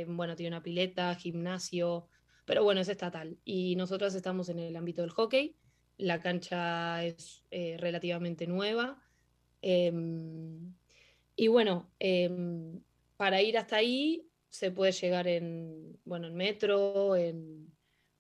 bueno, 0.08 0.36
tiene 0.36 0.56
una 0.56 0.64
pileta, 0.64 1.14
gimnasio, 1.16 2.08
pero 2.46 2.64
bueno, 2.64 2.82
es 2.82 2.88
estatal. 2.88 3.38
Y 3.44 3.76
nosotros 3.76 4.16
estamos 4.16 4.48
en 4.50 4.60
el 4.60 4.76
ámbito 4.76 5.02
del 5.02 5.10
hockey, 5.10 5.56
la 5.98 6.20
cancha 6.20 7.04
es 7.04 7.44
eh, 7.52 7.78
relativamente 7.80 8.48
nueva. 8.48 9.02
Y 11.36 11.48
bueno, 11.48 11.92
em, 12.00 12.82
para 13.18 13.42
ir 13.42 13.58
hasta 13.58 13.78
ahí 13.78 14.30
se 14.50 14.72
puede 14.72 14.92
llegar 14.94 15.28
en, 15.28 16.00
bueno, 16.06 16.28
en 16.28 16.36
metro, 16.36 17.16
en, 17.16 17.74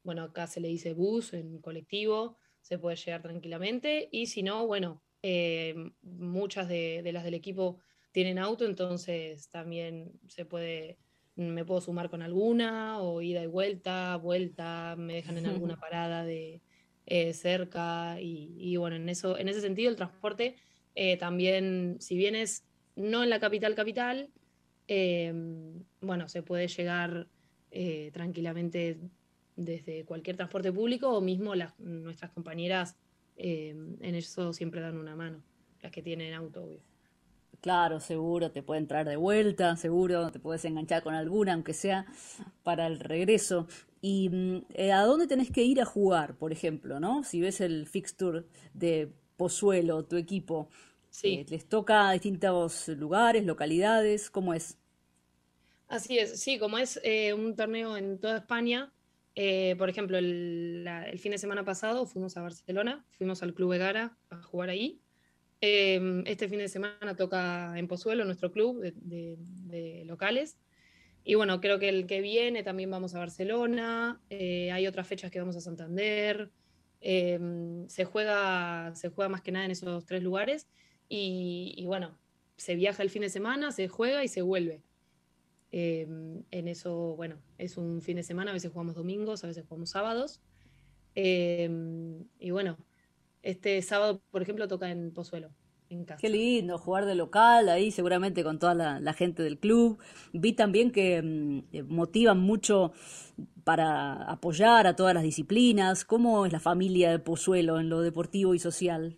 bueno, 0.03 0.24
acá 0.24 0.48
se 0.48 0.60
le 0.60 0.67
dice 0.67 0.93
bus, 0.93 1.34
en 1.34 1.60
colectivo, 1.60 2.38
se 2.62 2.77
puede 2.77 2.98
llegar 2.98 3.22
tranquilamente. 3.22 4.10
Y 4.12 4.27
si 4.27 4.43
no, 4.43 4.67
bueno, 4.67 5.03
em, 5.22 5.93
muchas 6.01 6.67
de, 6.67 7.01
las 7.13 7.24
del 7.24 7.36
equipo 7.36 7.79
tienen 8.12 8.38
auto, 8.38 8.65
entonces 8.65 9.50
también 9.50 10.19
se 10.27 10.45
puede, 10.45 10.98
me 11.36 11.65
puedo 11.65 11.81
sumar 11.81 12.10
con 12.10 12.22
alguna, 12.22 13.00
o 13.01 13.22
ida 13.22 13.43
y 13.43 13.48
vuelta, 13.48 14.17
vuelta, 14.17 14.95
me 14.98 15.15
dejan 15.15 15.38
en 15.38 15.48
alguna 15.48 15.77
parada 15.79 16.25
de, 16.25 16.62
eh, 17.07 17.34
cerca 17.34 18.19
y, 18.19 18.75
bueno, 18.77 18.95
en, 18.95 19.10
eso, 19.10 19.38
en 19.38 19.48
ese 19.48 19.62
sentido 19.62 19.91
el 19.91 19.95
transporte 19.95 20.55
eh, 20.95 21.17
también, 21.17 21.98
si 22.00 22.17
bien 22.17 22.36
es 22.36 22.64
no 22.95 23.23
en 23.23 23.29
la 23.29 23.39
capital 23.39 23.75
capital, 23.75 24.29
em, 24.87 25.83
bueno, 26.01 26.27
se 26.29 26.43
puede 26.43 26.67
llegar 26.67 27.27
eh, 27.71 28.11
tranquilamente 28.13 28.99
desde 29.55 30.05
cualquier 30.05 30.35
transporte 30.35 30.71
público 30.71 31.09
o 31.09 31.21
mismo 31.21 31.55
las, 31.55 31.77
nuestras 31.79 32.31
compañeras 32.31 32.97
em, 33.37 33.97
en 34.01 34.15
eso 34.15 34.53
siempre 34.53 34.81
dan 34.81 34.97
una 34.97 35.15
mano, 35.15 35.43
las 35.81 35.91
que 35.91 36.01
tienen 36.01 36.33
auto. 36.33 36.79
Claro, 37.61 37.99
seguro, 37.99 38.51
te 38.51 38.61
pueden 38.61 38.85
traer 38.87 39.07
de 39.07 39.15
vuelta, 39.15 39.75
seguro, 39.75 40.29
te 40.31 40.39
puedes 40.39 40.63
enganchar 40.65 41.03
con 41.03 41.15
alguna, 41.15 41.53
aunque 41.53 41.73
sea 41.73 42.05
para 42.63 42.85
el 42.87 42.99
regreso. 42.99 43.67
¿Y 44.01 44.29
mm, 44.29 44.65
eh, 44.75 44.91
a 44.91 45.01
dónde 45.01 45.25
tenés 45.25 45.49
que 45.51 45.63
ir 45.63 45.81
a 45.81 45.85
jugar, 45.85 46.35
por 46.35 46.51
ejemplo, 46.51 46.99
no? 46.99 47.23
Si 47.23 47.41
ves 47.41 47.61
el 47.61 47.87
fixture 47.87 48.43
de 48.73 49.11
Pozuelo, 49.35 50.05
tu 50.05 50.15
equipo, 50.15 50.69
sí. 51.15 51.34
Eh, 51.34 51.45
¿les 51.50 51.67
toca 51.67 52.10
a 52.10 52.13
distintos 52.13 52.88
lugares, 52.89 53.45
localidades? 53.45 54.29
¿Cómo 54.29 54.53
es? 54.53 54.77
Así 55.88 56.17
es, 56.17 56.39
sí, 56.39 56.57
como 56.57 56.77
es 56.77 57.00
eh, 57.03 57.34
un 57.34 57.55
torneo 57.55 57.95
en 57.95 58.19
toda 58.19 58.38
España, 58.38 58.91
por 59.77 59.89
ejemplo, 59.89 60.17
el, 60.17 60.88
fin 61.19 61.34
de 61.34 61.38
semana 61.38 61.65
pasado 61.65 62.05
fuimos 62.05 62.38
a 62.38 62.41
Barcelona, 62.41 63.05
fuimos 63.17 63.43
al 63.43 63.53
Club 63.53 63.74
Egara 63.74 64.17
a 64.29 64.41
jugar 64.41 64.69
ahí. 64.69 65.01
este 65.60 66.48
fin 66.48 66.60
de 66.60 66.69
semana 66.69 67.15
toca 67.17 67.77
en 67.77 67.88
Pozuelo, 67.88 68.24
nuestro 68.24 68.51
club 68.51 68.81
de 68.81 70.03
locales. 70.05 70.57
Y 71.27 71.34
bueno, 71.34 71.60
creo 71.60 71.79
que 71.79 71.89
el 71.89 72.05
que 72.05 72.22
viene 72.22 72.62
también 72.62 72.91
vamos 72.91 73.15
a 73.15 73.19
Barcelona, 73.19 74.22
eh, 74.29 74.72
hay 74.72 74.86
otras 74.86 75.07
fechas 75.07 75.31
que 75.31 75.39
vamos 75.39 75.55
a 75.55 75.60
Santander, 75.60 76.51
em, 77.01 77.89
se, 77.89 78.05
juega, 78.05 78.93
se 78.93 79.10
juega 79.10 79.27
más 79.27 79.41
que 79.41 79.51
nada 79.51 79.65
en 79.65 79.72
esos 79.72 80.05
tres 80.05 80.22
lugares 80.22 80.67
y, 81.09 81.83
bueno, 81.85 82.17
se 82.57 82.75
viaja 82.75 83.03
el 83.03 83.09
fin 83.09 83.21
de 83.21 83.29
semana, 83.29 83.71
se 83.71 83.88
juega 83.88 84.24
y 84.24 84.27
se 84.27 84.41
vuelve. 84.41 84.81
Em, 85.71 86.43
en 86.51 86.67
eso, 86.67 87.15
bueno, 87.15 87.38
es 87.57 87.77
un 87.77 88.01
fin 88.01 88.15
de 88.17 88.24
semana, 88.24 88.51
a 88.51 88.53
veces 88.53 88.71
jugamos 88.71 88.95
domingos, 88.95 89.43
a 89.43 89.47
veces 89.47 89.65
jugamos 89.67 89.89
sábados. 89.89 90.41
Em, 91.15 92.25
y 92.39 92.51
bueno, 92.51 92.77
este 93.41 93.81
sábado, 93.81 94.21
por 94.31 94.41
ejemplo, 94.41 94.67
toca 94.67 94.89
en 94.89 95.12
Pozuelo. 95.12 95.51
Qué 96.19 96.29
lindo 96.29 96.77
jugar 96.77 97.05
de 97.05 97.15
local 97.15 97.69
ahí, 97.69 97.91
seguramente 97.91 98.43
con 98.43 98.57
toda 98.57 98.74
la, 98.74 99.13
gente 99.13 99.43
del 99.43 99.59
club. 99.59 100.00
Vi 100.33 100.53
también 100.53 100.91
que 100.91 101.21
mm, 101.21 101.59
eh, 101.71 101.83
motivan 101.83 102.39
mucho 102.39 102.91
para 103.63 104.24
apoyar 104.24 104.88
a 104.88 104.95
todas 104.95 105.13
las 105.13 105.24
disciplinas. 105.24 106.03
¿Cómo 106.03 106.45
es 106.45 106.51
la 106.51 106.59
familia 106.59 107.12
de 107.12 107.19
Pozuelo 107.19 107.79
en 107.79 107.89
lo 107.89 108.01
deportivo 108.01 108.55
y 108.55 108.59
social? 108.59 109.17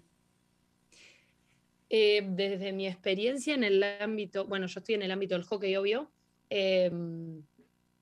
Eh, 1.89 2.21
desde 2.27 2.73
mi 2.73 2.85
experiencia 2.85 3.53
en 3.55 3.63
el 3.63 3.81
ámbito, 3.83 4.45
bueno, 4.45 4.67
yo 4.67 4.79
estoy 4.79 4.95
en 4.95 5.03
el 5.03 5.11
ámbito 5.11 5.35
del 5.35 5.43
hockey, 5.43 5.75
obvio. 5.75 6.11
Em, 6.49 7.43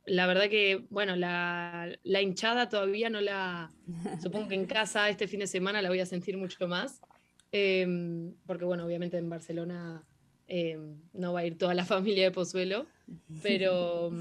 la 0.05 0.27
verdad 0.27 0.49
que, 0.49 0.85
bueno, 0.89 1.15
la, 1.15 1.95
la 2.03 2.21
hinchada 2.21 2.69
todavía 2.69 3.09
no 3.09 3.21
la, 3.21 3.71
supongo 4.21 4.47
que 4.47 4.55
en 4.55 4.65
casa 4.65 5.09
este 5.09 5.27
fin 5.27 5.39
de 5.39 5.47
semana 5.47 5.81
la 5.81 5.89
voy 5.89 5.99
a 5.99 6.05
sentir 6.05 6.37
mucho 6.37 6.67
más. 6.67 7.01
Em, 7.51 8.33
porque 8.45 8.65
bueno, 8.65 8.85
obviamente 8.85 9.17
en 9.17 9.29
Barcelona 9.29 10.03
em, 10.47 10.99
no 11.13 11.33
va 11.33 11.41
a 11.41 11.45
ir 11.45 11.57
toda 11.57 11.73
la 11.73 11.85
familia 11.85 12.25
de 12.25 12.31
Pozuelo, 12.31 12.87
pero, 13.41 14.11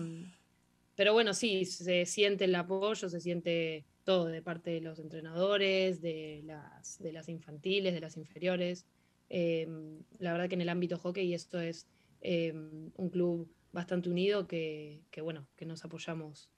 pero 0.94 1.12
bueno, 1.12 1.34
sí, 1.34 1.64
se 1.64 2.06
siente 2.06 2.44
el 2.44 2.54
apoyo, 2.54 3.08
se 3.08 3.20
siente 3.20 3.86
todo 4.04 4.26
de 4.26 4.42
parte 4.42 4.70
de 4.70 4.80
los 4.82 4.98
entrenadores, 4.98 6.00
de 6.00 6.42
las, 6.44 6.98
de 6.98 7.12
las 7.12 7.28
infantiles, 7.28 7.94
de 7.94 8.00
las 8.00 8.16
inferiores. 8.16 8.86
Em, 9.28 10.02
la 10.18 10.32
verdad 10.32 10.48
que 10.48 10.54
en 10.54 10.60
el 10.60 10.68
ámbito 10.68 10.98
hockey 10.98 11.34
esto 11.34 11.60
es 11.60 11.86
un 12.22 13.10
club 13.12 13.52
bastante 13.72 14.08
unido 14.08 14.46
que, 14.46 15.02
bueno, 15.22 15.46
que 15.56 15.66
nos 15.66 15.84
apoyamos 15.84 16.48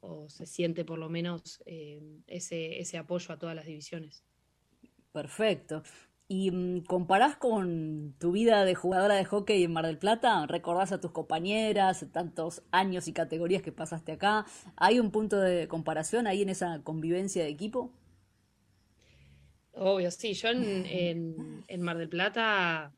o 0.00 0.30
se 0.30 0.46
siente 0.46 0.84
por 0.84 0.98
lo 0.98 1.10
menos 1.10 1.62
ese, 1.66 2.80
ese 2.80 2.96
apoyo 2.96 3.34
a 3.34 3.38
todas 3.38 3.54
las 3.54 3.66
divisiones. 3.66 4.24
Perfecto. 5.12 5.82
¿Y 6.28 6.50
mm, 6.50 6.84
comparás 6.84 7.36
con 7.36 8.14
tu 8.18 8.32
vida 8.32 8.64
de 8.66 8.74
jugadora 8.74 9.14
de 9.14 9.24
hockey 9.24 9.64
en 9.64 9.72
Mar 9.72 9.86
del 9.86 9.98
Plata? 9.98 10.46
¿Recordás 10.46 10.92
a 10.92 11.00
tus 11.00 11.10
compañeras, 11.10 12.06
tantos 12.12 12.62
años 12.70 13.08
y 13.08 13.14
categorías 13.14 13.62
que 13.62 13.72
pasaste 13.72 14.12
acá? 14.12 14.44
¿Hay 14.76 15.00
un 15.00 15.10
punto 15.10 15.40
de 15.40 15.68
comparación 15.68 16.26
ahí 16.26 16.42
en 16.42 16.50
esa 16.50 16.82
convivencia 16.84 17.42
de 17.42 17.48
equipo? 17.48 17.90
Obvio, 19.80 20.10
sí. 20.10 20.34
Yo 20.34 20.48
en, 20.50 21.82
Mar 21.82 21.98
del 21.98 22.08
Plata 22.08 22.92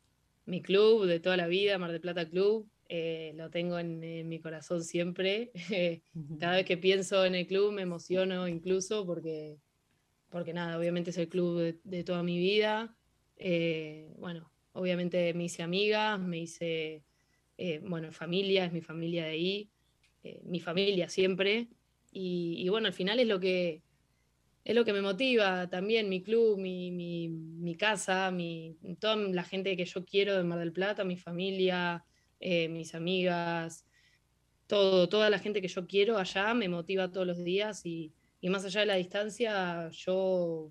mi 0.46 0.62
club 0.62 1.06
de 1.06 1.20
toda 1.20 1.36
la 1.36 1.46
vida, 1.46 1.78
Mar 1.78 1.92
del 1.92 2.00
Plata 2.00 2.28
Club. 2.28 2.68
Eh, 2.88 3.32
lo 3.36 3.50
tengo 3.50 3.78
en, 3.78 4.28
mi 4.28 4.40
corazón 4.40 4.82
siempre. 4.82 5.52
Cada 6.40 6.56
vez 6.56 6.64
que 6.64 6.76
pienso 6.76 7.24
en 7.24 7.34
el 7.34 7.46
club 7.46 7.72
me 7.72 7.82
emociono 7.82 8.48
incluso 8.48 9.06
porque, 9.06 9.58
porque 10.28 10.54
nada, 10.54 10.78
obviamente 10.78 11.10
es 11.10 11.18
el 11.18 11.28
club 11.28 11.78
de, 11.84 12.04
toda 12.04 12.22
mi 12.22 12.38
vida. 12.38 12.96
Eh, 13.36 14.12
bueno, 14.18 14.50
obviamente 14.72 15.34
me 15.34 15.44
hice 15.44 15.62
amiga, 15.62 16.18
me 16.18 16.38
hice, 16.38 17.04
eh, 17.58 17.80
bueno, 17.84 18.10
familia, 18.10 18.64
es 18.64 18.72
mi 18.72 18.80
familia 18.80 19.24
de 19.24 19.30
ahí, 19.30 19.70
mi 20.42 20.60
familia 20.60 21.08
siempre. 21.08 21.68
Y, 22.12 22.68
bueno, 22.68 22.88
al 22.88 22.92
final 22.92 23.20
es 23.20 23.26
lo 23.28 23.38
que, 23.38 23.82
es 24.70 24.76
lo 24.76 24.84
que 24.84 24.92
me 24.92 25.02
motiva 25.02 25.68
también, 25.68 26.08
mi 26.08 26.22
club, 26.22 26.56
mi, 26.56 26.92
mi, 26.92 27.28
mi 27.28 27.74
casa, 27.74 28.30
mi, 28.30 28.76
toda 29.00 29.16
la 29.16 29.42
gente 29.42 29.76
que 29.76 29.84
yo 29.84 30.04
quiero 30.04 30.36
de 30.36 30.44
Mar 30.44 30.60
del 30.60 30.72
Plata, 30.72 31.02
mi 31.02 31.16
familia, 31.16 32.04
eh, 32.38 32.68
mis 32.68 32.94
amigas, 32.94 33.84
todo, 34.68 35.08
toda 35.08 35.28
la 35.28 35.40
gente 35.40 35.60
que 35.60 35.66
yo 35.66 35.88
quiero 35.88 36.18
allá 36.18 36.54
me 36.54 36.68
motiva 36.68 37.10
todos 37.10 37.26
los 37.26 37.38
días 37.38 37.84
y, 37.84 38.12
más 38.44 38.64
allá 38.64 38.82
de 38.82 38.86
la 38.86 38.94
distancia, 38.94 39.90
yo 39.90 40.70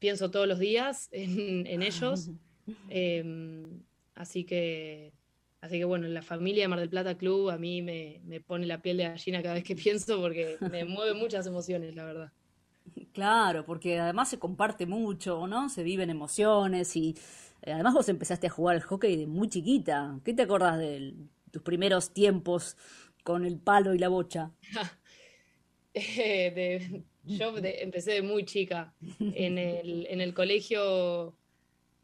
pienso 0.00 0.32
todos 0.32 0.48
los 0.48 0.58
días 0.58 1.08
en, 1.12 1.82
ellos. 1.82 2.30
Em, 2.88 3.82
así 4.14 4.44
que 4.44 5.12
Así 5.60 5.78
que 5.78 5.84
bueno, 5.84 6.08
la 6.08 6.22
familia 6.22 6.64
de 6.64 6.68
Mar 6.68 6.80
del 6.80 6.88
Plata 6.88 7.16
Club 7.16 7.50
a 7.50 7.58
mí 7.58 7.82
me, 7.82 8.20
me, 8.24 8.40
pone 8.40 8.66
la 8.66 8.82
piel 8.82 8.96
de 8.96 9.04
gallina 9.04 9.42
cada 9.42 9.54
vez 9.54 9.64
que 9.64 9.76
pienso 9.76 10.20
porque 10.20 10.56
me 10.70 10.84
mueve 10.84 11.14
muchas 11.14 11.46
emociones, 11.46 11.94
la 11.94 12.04
verdad. 12.04 12.32
Claro, 13.12 13.64
porque 13.64 14.00
además 14.00 14.30
se 14.30 14.38
comparte 14.38 14.86
mucho, 14.86 15.46
¿no? 15.46 15.68
Se 15.68 15.82
viven 15.82 16.08
emociones 16.10 16.96
y 16.96 17.14
Además 17.66 17.94
vos 17.94 18.08
empezaste 18.08 18.48
a 18.48 18.50
jugar 18.50 18.76
al 18.76 18.82
hockey 18.82 19.16
de 19.16 19.26
muy 19.26 19.48
chiquita. 19.48 20.18
¿Qué 20.24 20.34
te 20.34 20.42
acordás 20.42 20.78
de 20.78 21.14
tus 21.50 21.62
primeros 21.62 22.12
tiempos 22.12 22.76
con 23.22 23.44
el 23.44 23.58
palo 23.58 23.94
y 23.94 23.98
la 23.98 24.08
bocha? 24.08 24.50
Eh, 25.94 27.02
yo 27.24 27.54
empecé 27.58 28.12
de 28.12 28.22
muy 28.22 28.46
chica. 28.46 28.94
En 29.20 29.58
el, 29.58 30.06
en 30.08 30.22
el, 30.22 30.32
colegio, 30.32 31.36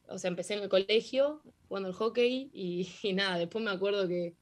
o 0.08 0.18
sea, 0.18 0.28
empecé 0.28 0.56
en 0.56 0.62
el 0.64 0.68
colegio 0.68 1.40
jugando 1.68 1.88
al 1.88 1.94
hockey 1.94 2.50
y, 2.52 2.86
nada, 3.14 3.38
después 3.38 3.64
me 3.64 3.70
acuerdo 3.70 4.06
que, 4.06 4.34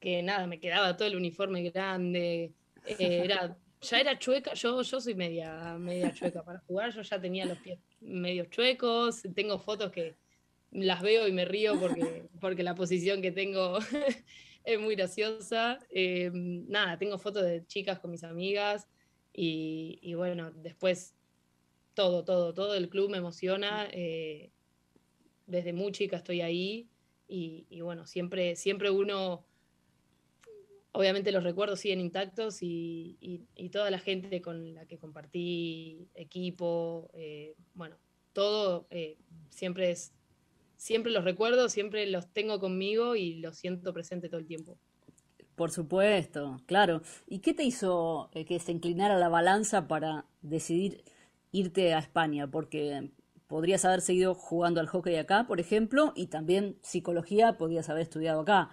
que, 0.00 0.22
nada, 0.22 0.46
me 0.46 0.58
quedaba 0.58 0.96
todo 0.96 1.06
el 1.06 1.16
uniforme 1.16 1.68
grande. 1.68 2.54
Eh, 2.86 3.20
era, 3.22 3.58
ya 3.82 4.00
era 4.00 4.18
chueca, 4.18 4.54
yo, 4.54 4.82
yo 4.82 5.00
soy 5.00 5.14
media, 5.14 5.76
media 5.78 6.12
chueca 6.12 6.42
para 6.42 6.60
jugar, 6.60 6.92
yo 6.94 7.02
ya 7.02 7.20
tenía 7.20 7.44
los 7.44 7.58
pies 7.58 7.78
medio 8.00 8.46
chuecos, 8.46 9.22
tengo 9.34 9.58
fotos 9.58 9.92
que, 9.92 10.16
las 10.72 11.02
veo 11.02 11.28
y 11.28 11.32
me 11.32 11.44
río 11.44 11.78
porque, 11.78 12.24
porque 12.40 12.62
la 12.62 12.74
posición 12.74 13.22
que 13.22 13.30
tengo 13.30 13.78
es 14.64 14.80
muy 14.80 14.96
graciosa. 14.96 15.78
Eh, 15.90 16.30
nada, 16.32 16.98
tengo 16.98 17.18
fotos 17.18 17.44
de 17.44 17.66
chicas 17.66 18.00
con 18.00 18.10
mis 18.10 18.24
amigas 18.24 18.88
y, 19.32 20.14
bueno, 20.14 20.50
después 20.50 21.14
todo, 21.94 22.24
todo, 22.24 22.54
todo 22.54 22.74
el 22.74 22.88
club 22.88 23.10
me 23.10 23.18
emociona. 23.18 23.86
Eh, 23.92 24.50
desde 25.46 25.72
muy 25.72 25.92
chica 25.92 26.16
estoy 26.16 26.40
ahí 26.40 26.88
y, 27.28 27.80
bueno, 27.80 28.06
siempre, 28.06 28.56
siempre 28.56 28.90
uno, 28.90 29.44
obviamente 30.92 31.32
los 31.32 31.44
recuerdos 31.44 31.80
siguen 31.80 32.00
intactos 32.00 32.58
y, 32.60 33.46
toda 33.72 33.90
la 33.90 33.98
gente 33.98 34.42
con 34.42 34.74
la 34.74 34.86
que 34.86 34.98
compartí 34.98 36.08
equipo, 36.14 37.10
eh, 37.14 37.54
bueno, 37.74 37.96
todo 38.32 38.86
siempre 39.50 39.90
es 39.90 40.12
siempre 40.82 41.12
los 41.12 41.22
recuerdo, 41.22 41.68
siempre 41.68 42.06
los 42.06 42.26
tengo 42.32 42.58
conmigo 42.58 43.14
y 43.14 43.34
los 43.34 43.56
siento 43.56 43.92
presente 43.92 44.28
todo 44.28 44.40
el 44.40 44.46
tiempo. 44.46 44.76
Por 45.54 45.70
supuesto, 45.70 46.60
claro. 46.66 47.02
¿Y 47.28 47.38
qué 47.38 47.54
te 47.54 47.62
hizo 47.62 48.30
eh, 48.34 48.44
que 48.44 48.58
se 48.58 48.72
inclinara 48.72 49.16
la 49.16 49.28
balanza 49.28 49.86
para 49.86 50.24
decidir 50.40 51.04
irte 51.52 51.94
a 51.94 52.00
España? 52.00 52.50
Porque 52.50 53.12
podrías 53.46 53.84
haber 53.84 54.00
seguido 54.00 54.34
jugando 54.34 54.80
al 54.80 54.88
hockey 54.88 55.14
acá, 55.16 55.46
por 55.46 55.60
ejemplo, 55.60 56.12
y 56.16 56.26
también 56.26 56.78
psicología 56.82 57.58
podrías 57.58 57.88
haber 57.88 58.02
estudiado 58.02 58.40
acá. 58.40 58.70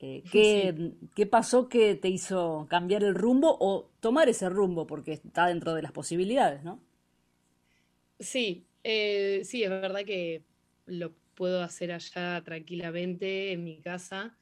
Eh, 0.00 0.22
¿qué, 0.32 0.92
¿Qué 1.14 1.26
pasó 1.26 1.68
que 1.68 1.94
te 1.94 2.08
hizo 2.08 2.66
cambiar 2.70 3.04
el 3.04 3.14
rumbo 3.14 3.56
o 3.60 3.90
tomar 4.00 4.28
ese 4.28 4.48
rumbo? 4.48 4.86
Porque 4.86 5.12
está 5.12 5.46
dentro 5.46 5.74
de 5.74 5.82
las 5.82 5.92
posibilidades, 5.92 6.64
¿no? 6.64 6.80
Sí, 8.18 8.66
eh, 8.84 9.42
sí, 9.44 9.62
es 9.62 9.70
verdad 9.70 10.04
que 10.04 10.42
lo 10.86 11.12
puedo 11.34 11.62
hacer 11.62 11.92
allá 11.92 12.42
tranquilamente 12.44 13.52
en 13.52 13.64
mi 13.64 13.80
casa. 13.80 14.36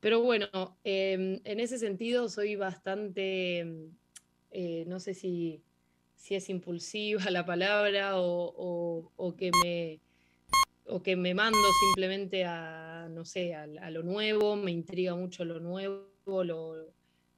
Pero 0.00 0.20
bueno, 0.20 0.48
em, 0.84 1.40
en 1.44 1.60
ese 1.60 1.78
sentido 1.78 2.28
soy 2.28 2.56
bastante, 2.56 3.60
em, 3.60 3.90
eh, 4.50 4.84
no 4.86 5.00
sé 5.00 5.14
si, 5.14 5.62
si, 6.16 6.34
es 6.34 6.50
impulsiva 6.50 7.18
la 7.30 7.46
palabra 7.46 8.12
o, 8.16 9.34
que 9.38 9.50
me, 9.62 10.00
o 10.86 11.02
que 11.02 11.16
me 11.16 11.34
mando 11.34 11.58
simplemente 11.86 12.44
a, 12.44 13.08
no 13.10 13.24
sé, 13.24 13.54
a, 13.54 13.66
lo 13.90 14.02
nuevo, 14.02 14.56
me 14.56 14.70
intriga 14.70 15.14
mucho 15.14 15.44
lo 15.44 15.60
nuevo, 15.60 16.06
lo, 16.26 16.92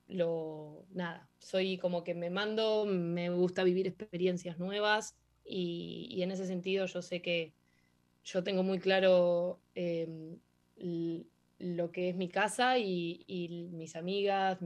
lo, 0.08 0.84
nada, 0.92 1.28
soy 1.38 1.78
como 1.78 2.04
que 2.04 2.14
me 2.14 2.30
mando, 2.30 2.86
me 2.86 3.30
gusta 3.30 3.62
vivir 3.62 3.86
experiencias 3.86 4.58
nuevas 4.58 5.16
y 5.44 6.20
en 6.22 6.32
ese 6.32 6.46
sentido 6.46 6.86
yo 6.86 7.02
sé 7.02 7.22
que 7.22 7.52
yo 8.26 8.42
tengo 8.42 8.64
muy 8.64 8.80
claro 8.80 9.60
em, 9.74 10.36
lo 11.58 11.92
que 11.92 12.08
es 12.08 12.16
mi 12.16 12.28
casa 12.28 12.76
y, 12.78 13.68
mis 13.72 13.94
amigas, 13.94 14.58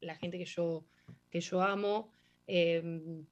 la, 0.00 0.14
gente 0.16 0.38
que 0.38 0.44
yo, 0.44 0.84
que 1.30 1.40
yo 1.40 1.62
amo. 1.62 2.10
Em, 2.46 3.24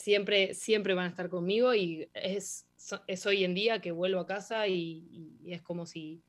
siempre, 0.00 0.54
siempre 0.54 0.94
van 0.94 1.06
a 1.06 1.10
estar 1.10 1.28
conmigo 1.28 1.74
y 1.74 2.08
es, 2.14 2.66
es, 3.06 3.26
hoy 3.26 3.44
en 3.44 3.54
día 3.54 3.80
que 3.80 3.92
vuelvo 3.92 4.20
a 4.20 4.26
casa 4.26 4.66
y, 4.68 5.38
es 5.44 5.62
como 5.62 5.86
si 5.86 6.22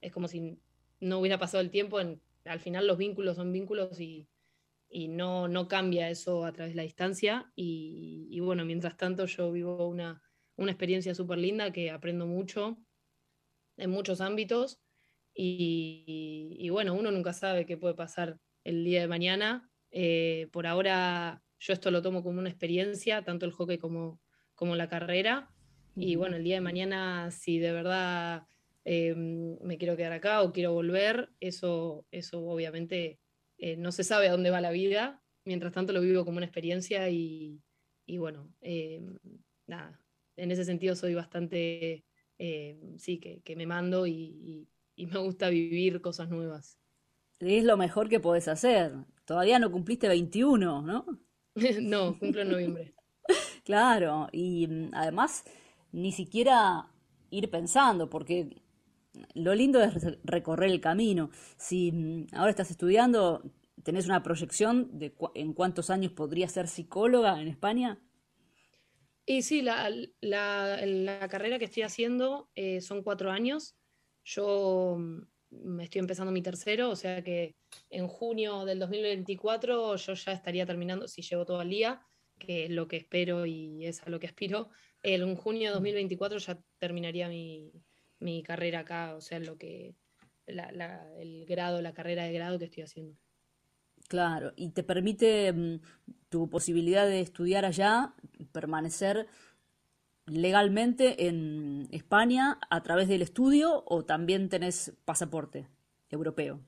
es 0.00 0.12
como 0.12 0.28
si 0.28 0.58
no 1.00 1.18
hubiera 1.18 1.38
pasado 1.38 1.60
el 1.60 1.70
tiempo. 1.70 1.98
al 1.98 2.60
final 2.60 2.86
los 2.86 2.98
vínculos 2.98 3.36
son 3.36 3.52
vínculos 3.52 4.00
y, 4.00 4.28
no, 4.90 5.48
no 5.48 5.68
cambia 5.68 6.08
eso 6.08 6.44
a 6.44 6.52
través 6.52 6.72
de 6.72 6.76
la 6.76 6.82
distancia. 6.82 7.52
y 7.56 8.38
bueno, 8.40 8.64
mientras 8.64 8.96
tanto 8.96 9.26
yo 9.26 9.52
vivo 9.52 9.86
una, 9.88 10.22
una 10.56 10.72
experiencia 10.72 11.14
súper 11.14 11.38
linda 11.38 11.72
que 11.72 11.90
aprendo 11.90 12.26
mucho 12.26 12.76
en 13.76 13.90
muchos 13.90 14.20
ámbitos 14.20 14.80
y, 15.40 16.68
bueno, 16.70 16.94
uno 16.94 17.12
nunca 17.12 17.32
sabe 17.32 17.64
qué 17.64 17.76
puede 17.76 17.94
pasar 17.94 18.40
el 18.64 18.84
día 18.84 19.00
de 19.00 19.06
mañana. 19.06 19.70
Eh, 19.92 20.48
por 20.52 20.66
ahora 20.66 21.42
yo 21.58 21.72
esto 21.72 21.90
lo 21.90 22.02
tomo 22.02 22.22
como 22.22 22.38
una 22.38 22.48
experiencia, 22.48 23.22
tanto 23.22 23.46
el 23.46 23.52
hockey 23.52 23.78
como, 23.78 24.20
como 24.54 24.76
la 24.76 24.88
carrera. 24.88 25.50
Y 25.96 26.16
bueno, 26.16 26.36
el 26.36 26.44
día 26.44 26.56
de 26.56 26.60
mañana, 26.60 27.30
si 27.30 27.58
de 27.58 27.72
verdad 27.72 28.46
eh, 28.84 29.14
me 29.16 29.78
quiero 29.78 29.96
quedar 29.96 30.12
acá 30.12 30.42
o 30.42 30.52
quiero 30.52 30.72
volver, 30.72 31.30
eso, 31.40 32.06
eso 32.10 32.46
obviamente 32.46 33.18
eh, 33.58 33.76
no 33.76 33.90
se 33.92 34.04
sabe 34.04 34.28
a 34.28 34.32
dónde 34.32 34.50
va 34.50 34.60
la 34.60 34.70
vida. 34.70 35.22
Mientras 35.44 35.72
tanto 35.72 35.92
lo 35.92 36.00
vivo 36.00 36.24
como 36.24 36.36
una 36.36 36.46
experiencia 36.46 37.08
y, 37.08 37.60
y 38.06 38.18
bueno, 38.18 38.52
nada, 39.66 40.00
en 40.38 40.50
ese 40.52 40.64
sentido 40.64 40.94
soy 40.94 41.14
bastante, 41.14 42.04
eh, 42.38 42.80
sí, 42.96 43.18
que, 43.18 43.56
me 43.56 43.66
mando 43.66 44.06
y, 44.06 44.68
me 44.96 45.18
gusta 45.18 45.48
vivir 45.48 46.00
cosas 46.00 46.28
nuevas. 46.28 46.78
Es 47.38 47.64
lo 47.64 47.76
mejor 47.76 48.08
que 48.08 48.20
podés 48.20 48.48
hacer. 48.48 48.92
Todavía 49.24 49.58
no 49.58 49.70
cumpliste 49.70 50.08
21, 50.08 50.82
¿no? 50.82 51.06
no, 51.82 52.18
cumplo 52.18 52.42
en 52.42 52.48
noviembre. 52.50 52.94
claro, 53.64 54.28
y 54.32 54.66
mm, 54.66 54.90
además 54.92 55.44
ni 55.92 56.12
siquiera 56.12 56.86
ir 57.30 57.50
pensando, 57.50 58.08
porque 58.08 58.62
lo 59.34 59.54
lindo 59.54 59.82
es 59.82 59.94
recorrer 60.24 60.70
el 60.70 60.80
camino. 60.80 61.30
Si 61.56 61.92
mm, 61.92 62.26
ahora 62.32 62.50
estás 62.50 62.70
estudiando, 62.70 63.42
¿tenés 63.82 64.06
una 64.06 64.22
proyección 64.22 64.98
de 64.98 65.14
en 65.34 65.52
cuántos 65.52 65.90
años 65.90 66.12
podrías 66.12 66.52
ser 66.52 66.68
psicóloga 66.68 67.40
en 67.40 67.48
España? 67.48 67.98
Y 69.26 69.42
sí, 69.42 69.60
la, 69.60 69.90
la, 70.20 71.28
carrera 71.28 71.58
que 71.58 71.66
estoy 71.66 71.82
haciendo 71.82 72.48
eh, 72.54 72.80
son 72.80 73.02
cuatro 73.02 73.30
años. 73.30 73.76
Yo 74.24 74.96
mm, 74.98 75.20
me 75.50 75.84
estoy 75.84 76.00
empezando 76.00 76.32
mi 76.32 76.42
tercero, 76.42 76.90
o 76.90 76.96
sea 76.96 77.22
que 77.22 77.54
en 77.90 78.06
junio 78.06 78.64
del 78.64 78.78
2024 78.78 79.96
yo 79.96 80.14
ya 80.14 80.32
estaría 80.32 80.66
terminando, 80.66 81.08
si 81.08 81.22
llevo 81.22 81.44
todo 81.44 81.62
el 81.62 81.70
día, 81.70 82.02
que 82.38 82.66
es 82.66 82.70
lo 82.70 82.86
que 82.86 82.96
espero 82.96 83.46
y 83.46 83.86
es 83.86 84.02
a 84.02 84.10
lo 84.10 84.20
que 84.20 84.26
aspiro. 84.26 84.68
En 85.02 85.34
junio 85.36 85.68
de 85.68 85.74
2024 85.74 86.38
ya 86.38 86.58
terminaría 86.78 87.28
mi, 87.28 87.72
mi 88.20 88.42
carrera 88.42 88.80
acá, 88.80 89.14
o 89.14 89.20
sea, 89.20 89.38
lo 89.38 89.56
que 89.56 89.94
el 90.46 91.44
grado, 91.46 91.82
la 91.82 91.92
carrera 91.92 92.24
de 92.24 92.32
grado 92.32 92.58
que 92.58 92.66
estoy 92.66 92.82
haciendo. 92.82 93.16
Claro, 94.08 94.52
y 94.56 94.70
te 94.70 94.82
permite 94.82 95.52
mm, 95.52 95.80
tu 96.28 96.48
posibilidad 96.48 97.06
de 97.06 97.20
estudiar 97.20 97.64
allá, 97.64 98.14
permanecer 98.52 99.26
legalmente 100.30 101.26
en 101.28 101.88
España 101.90 102.58
a 102.70 102.82
través 102.82 103.08
del 103.08 103.22
estudio 103.22 103.84
o 103.86 104.04
también 104.04 104.48
tenés 104.48 104.92
pasaporte 105.04 105.68
europeo? 106.10 106.60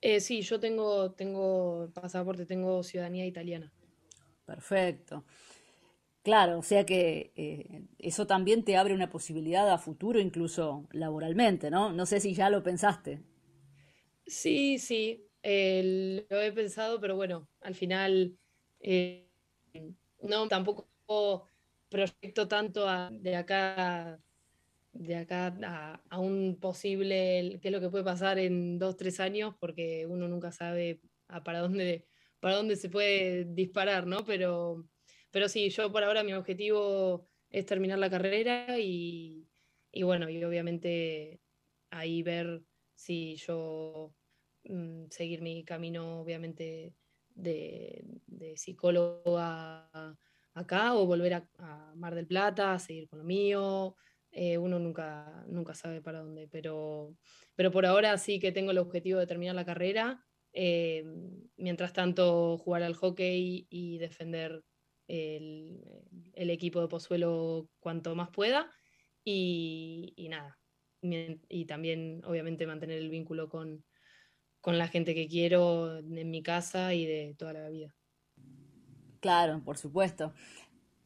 Eh, 0.00 0.20
sí, 0.20 0.40
yo 0.42 0.58
tengo, 0.58 1.12
tengo 1.12 1.90
pasaporte, 1.92 2.46
tengo 2.46 2.82
ciudadanía 2.82 3.26
italiana. 3.26 3.70
Perfecto. 4.46 5.24
Claro, 6.22 6.58
o 6.58 6.62
sea 6.62 6.84
que 6.84 7.32
eh, 7.36 7.82
eso 7.98 8.26
también 8.26 8.64
te 8.64 8.76
abre 8.76 8.94
una 8.94 9.10
posibilidad 9.10 9.70
a 9.70 9.78
futuro, 9.78 10.18
incluso 10.18 10.86
laboralmente, 10.92 11.70
¿no? 11.70 11.92
No 11.92 12.06
sé 12.06 12.20
si 12.20 12.34
ya 12.34 12.50
lo 12.50 12.62
pensaste. 12.62 13.20
Sí, 14.26 14.78
sí, 14.78 15.26
eh, 15.42 16.26
lo 16.28 16.40
he 16.40 16.52
pensado, 16.52 17.00
pero 17.00 17.16
bueno, 17.16 17.48
al 17.62 17.74
final 17.74 18.38
no, 20.22 20.48
tampoco 20.48 20.88
proyecto 21.90 22.48
tanto 22.48 22.86
de 23.10 23.36
acá 23.36 24.18
de 24.92 25.16
acá 25.16 26.00
a, 26.10 26.18
un 26.18 26.58
posible, 26.60 27.58
qué 27.62 27.68
es 27.68 27.72
lo 27.72 27.80
que 27.80 27.90
puede 27.90 28.04
pasar 28.04 28.38
en 28.38 28.78
dos, 28.78 28.96
tres 28.96 29.20
años, 29.20 29.54
porque 29.60 30.06
uno 30.06 30.28
nunca 30.28 30.52
sabe 30.52 31.00
para 31.44 31.60
dónde, 31.60 32.06
para 32.40 32.56
dónde 32.56 32.76
se 32.76 32.88
puede 32.88 33.44
disparar, 33.44 34.06
¿no? 34.06 34.24
Pero, 34.24 34.88
pero 35.30 35.48
sí, 35.48 35.70
yo 35.70 35.92
por 35.92 36.02
ahora 36.02 36.24
mi 36.24 36.32
objetivo 36.32 37.28
es 37.50 37.66
terminar 37.66 37.98
la 37.98 38.10
carrera 38.10 38.78
y, 38.78 39.46
bueno, 40.02 40.28
y 40.28 40.42
obviamente 40.42 41.40
ahí 41.90 42.22
ver 42.22 42.62
si 42.94 43.36
yo 43.36 44.12
mm, 44.64 45.06
seguir 45.10 45.40
mi 45.40 45.64
camino, 45.64 46.20
obviamente, 46.20 46.94
de, 47.34 48.02
de 48.26 48.56
psicóloga 48.56 49.88
acá 50.54 50.94
o 50.94 51.06
volver 51.06 51.34
a, 51.34 51.92
Mar 51.96 52.14
del 52.14 52.26
Plata, 52.26 52.74
a 52.74 52.78
seguir 52.78 53.08
con 53.08 53.18
lo 53.18 53.24
mío. 53.24 53.96
Eh, 54.32 54.58
uno 54.58 54.78
nunca, 54.78 55.44
nunca 55.48 55.74
sabe 55.74 56.00
para 56.00 56.20
dónde, 56.20 56.48
pero, 56.48 57.16
pero 57.56 57.70
por 57.70 57.84
ahora 57.84 58.16
sí 58.16 58.38
que 58.38 58.52
tengo 58.52 58.70
el 58.70 58.78
objetivo 58.78 59.18
de 59.18 59.26
terminar 59.26 59.54
la 59.54 59.64
carrera. 59.64 60.24
Eh, 60.52 61.04
mientras 61.56 61.92
tanto, 61.92 62.58
jugar 62.58 62.82
al 62.82 62.94
hockey 62.94 63.66
y 63.70 63.98
defender 63.98 64.62
el, 65.08 65.80
equipo 66.34 66.80
de 66.80 66.88
Pozuelo 66.88 67.68
cuanto 67.80 68.14
más 68.14 68.30
pueda. 68.30 68.70
Y, 69.24 70.14
nada, 70.30 70.58
y 71.02 71.66
también 71.66 72.22
obviamente 72.24 72.66
mantener 72.66 72.98
el 72.98 73.10
vínculo 73.10 73.48
con, 73.48 73.84
con 74.60 74.78
la 74.78 74.88
gente 74.88 75.14
que 75.14 75.28
quiero 75.28 75.98
en 75.98 76.30
mi 76.30 76.42
casa 76.42 76.94
y 76.94 77.06
de 77.06 77.34
toda 77.38 77.52
la 77.52 77.68
vida. 77.68 77.94
Claro, 79.20 79.62
por 79.64 79.76
supuesto. 79.76 80.32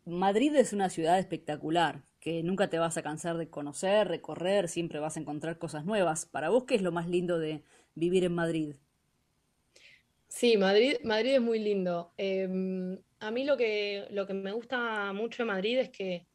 Madrid 0.04 0.54
es 0.54 0.72
una 0.72 0.88
ciudad 0.88 1.18
espectacular, 1.18 2.02
que 2.20 2.42
nunca 2.42 2.70
te 2.70 2.78
vas 2.78 2.96
a 2.96 3.02
cansar 3.02 3.36
de 3.36 3.50
conocer, 3.50 4.08
recorrer, 4.08 4.68
siempre 4.68 5.00
vas 5.00 5.16
a 5.16 5.20
encontrar 5.20 5.58
cosas 5.58 5.84
nuevas. 5.84 6.26
Para 6.26 6.48
vos, 6.50 6.64
¿qué 6.64 6.76
es 6.76 6.82
lo 6.82 6.92
más 6.92 7.08
lindo 7.08 7.38
de 7.38 7.62
vivir 7.94 8.24
en 8.24 8.34
Madrid? 8.34 8.76
Sí, 10.28 10.56
Madrid, 10.56 10.96
Madrid 11.04 11.34
es 11.34 11.40
muy 11.40 11.58
lindo. 11.58 12.12
Em, 12.16 12.98
a 13.20 13.30
mí 13.30 13.44
lo 13.44 13.56
que, 13.56 14.06
lo 14.10 14.26
que 14.26 14.34
me 14.34 14.52
gusta 14.52 15.12
mucho 15.12 15.42
de 15.42 15.46
Madrid 15.46 15.78
es 15.78 15.90
que, 15.90 16.26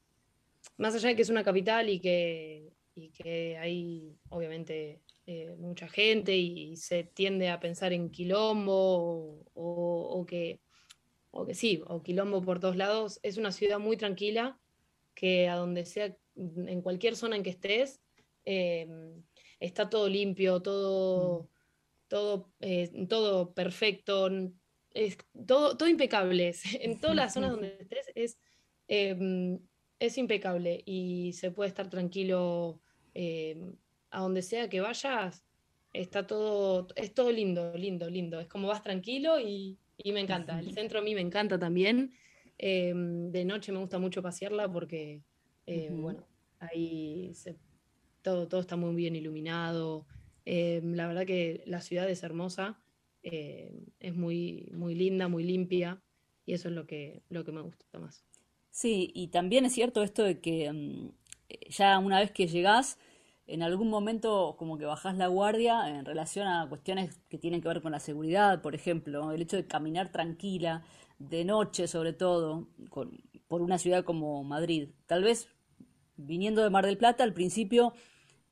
más 0.77 0.95
allá 0.95 1.09
de 1.09 1.15
que 1.15 1.21
es 1.21 1.29
una 1.29 1.43
capital 1.43 1.89
y 1.89 1.99
que, 1.99 2.73
y 2.95 3.09
que 3.09 3.57
hay 3.57 4.17
obviamente 4.29 5.01
eh, 5.25 5.55
mucha 5.57 5.87
gente 5.87 6.35
y, 6.35 6.75
se 6.75 7.03
tiende 7.03 7.49
a 7.49 7.59
pensar 7.59 7.93
en 7.93 8.09
quilombo 8.09 9.45
o 9.53 10.25
que 10.27 10.59
o 11.39 11.45
que 11.45 11.55
sí, 11.55 11.81
o 11.87 12.03
quilombo 12.03 12.41
por 12.41 12.59
todos 12.59 12.75
lados, 12.75 13.19
es 13.23 13.37
una 13.37 13.51
ciudad 13.51 13.79
muy 13.79 13.97
tranquila, 13.97 14.59
que 15.15 15.47
a 15.47 15.55
donde 15.55 15.85
sea, 15.85 16.15
en 16.35 16.81
cualquier 16.81 17.15
zona 17.15 17.35
en 17.35 17.43
que 17.43 17.49
estés, 17.49 18.01
em, 18.45 19.23
está 19.59 19.89
todo 19.89 20.07
limpio, 20.09 20.61
todo, 20.61 21.43
mm. 21.43 21.47
todo, 22.07 22.51
eh, 22.61 23.05
todo 23.07 23.53
perfecto, 23.53 24.29
es 24.91 25.17
todo, 25.47 25.77
todo 25.77 25.89
impecable. 25.89 26.53
En 26.81 26.99
todas 26.99 27.15
las 27.15 27.33
zonas 27.33 27.51
donde 27.51 27.77
estés 27.79 28.11
es, 28.15 28.37
em, 28.87 29.59
es 29.99 30.17
impecable 30.17 30.83
y 30.85 31.33
se 31.33 31.51
puede 31.51 31.69
estar 31.69 31.89
tranquilo 31.89 32.81
em, 33.13 33.75
a 34.11 34.21
donde 34.21 34.41
sea 34.41 34.69
que 34.69 34.81
vayas. 34.81 35.43
Está 35.93 36.27
todo, 36.27 36.87
es 36.95 37.13
todo 37.13 37.31
lindo, 37.31 37.73
lindo, 37.75 38.09
lindo. 38.09 38.39
Es 38.39 38.47
como 38.47 38.67
vas 38.67 38.83
tranquilo 38.83 39.39
y, 39.39 39.79
y 40.03 40.11
me 40.11 40.21
encanta. 40.21 40.59
El 40.59 40.71
centro 40.73 40.99
a 40.99 41.01
mí 41.01 41.13
me 41.15 41.21
encanta 41.21 41.59
también. 41.59 42.13
Em, 42.57 43.31
de 43.31 43.45
noche 43.45 43.71
me 43.71 43.79
gusta 43.79 43.99
mucho 43.99 44.21
pasearla 44.21 44.71
porque, 44.71 45.21
eh, 45.65 45.89
bueno, 45.91 46.25
ahí 46.59 47.31
todo, 48.21 48.47
todo 48.47 48.61
está 48.61 48.75
muy 48.75 48.95
bien 48.95 49.15
iluminado. 49.15 50.05
Em, 50.45 50.93
la 50.93 51.07
verdad 51.07 51.25
que 51.25 51.63
la 51.65 51.81
ciudad 51.81 52.09
es 52.09 52.23
hermosa, 52.23 52.79
es 53.21 54.15
muy, 54.15 54.69
muy 54.73 54.95
linda, 54.95 55.27
muy 55.27 55.43
limpia 55.43 56.01
y 56.45 56.53
eso 56.53 56.69
es 56.69 56.73
lo 56.73 56.87
que, 56.87 57.21
lo 57.29 57.43
que 57.43 57.51
me 57.51 57.61
gusta 57.61 57.99
más. 57.99 58.25
Sí, 58.71 59.11
y 59.13 59.27
también 59.27 59.65
es 59.65 59.73
cierto 59.73 60.03
esto 60.03 60.23
de 60.23 60.39
que 60.39 61.11
ya 61.69 61.99
una 61.99 62.19
vez 62.19 62.31
que 62.31 62.47
llegás, 62.47 62.97
en 63.49 63.63
algún 63.63 63.89
momento 63.89 64.55
como 64.57 64.77
que 64.77 64.85
bajás 64.85 65.17
la 65.17 65.27
guardia 65.27 65.89
en 65.89 66.05
relación 66.05 66.47
a 66.47 66.67
cuestiones 66.69 67.19
que 67.29 67.37
tienen 67.37 67.61
que 67.61 67.67
ver 67.67 67.81
con 67.81 67.91
la 67.91 67.99
seguridad, 67.99 68.61
por 68.61 68.75
ejemplo, 68.75 69.31
el 69.31 69.41
hecho 69.41 69.57
de 69.57 69.67
caminar 69.67 70.11
tranquila, 70.11 70.83
de 71.17 71.43
noche 71.43 71.87
sobre 71.87 72.13
todo, 72.13 72.67
por 73.47 73.61
una 73.61 73.77
ciudad 73.77 74.03
como 74.03 74.43
Madrid. 74.43 74.89
Tal 75.05 75.23
vez 75.23 75.49
viniendo 76.15 76.63
de 76.63 76.69
Mar 76.69 76.85
del 76.85 76.97
Plata 76.97 77.23
al 77.23 77.33
principio 77.33 77.93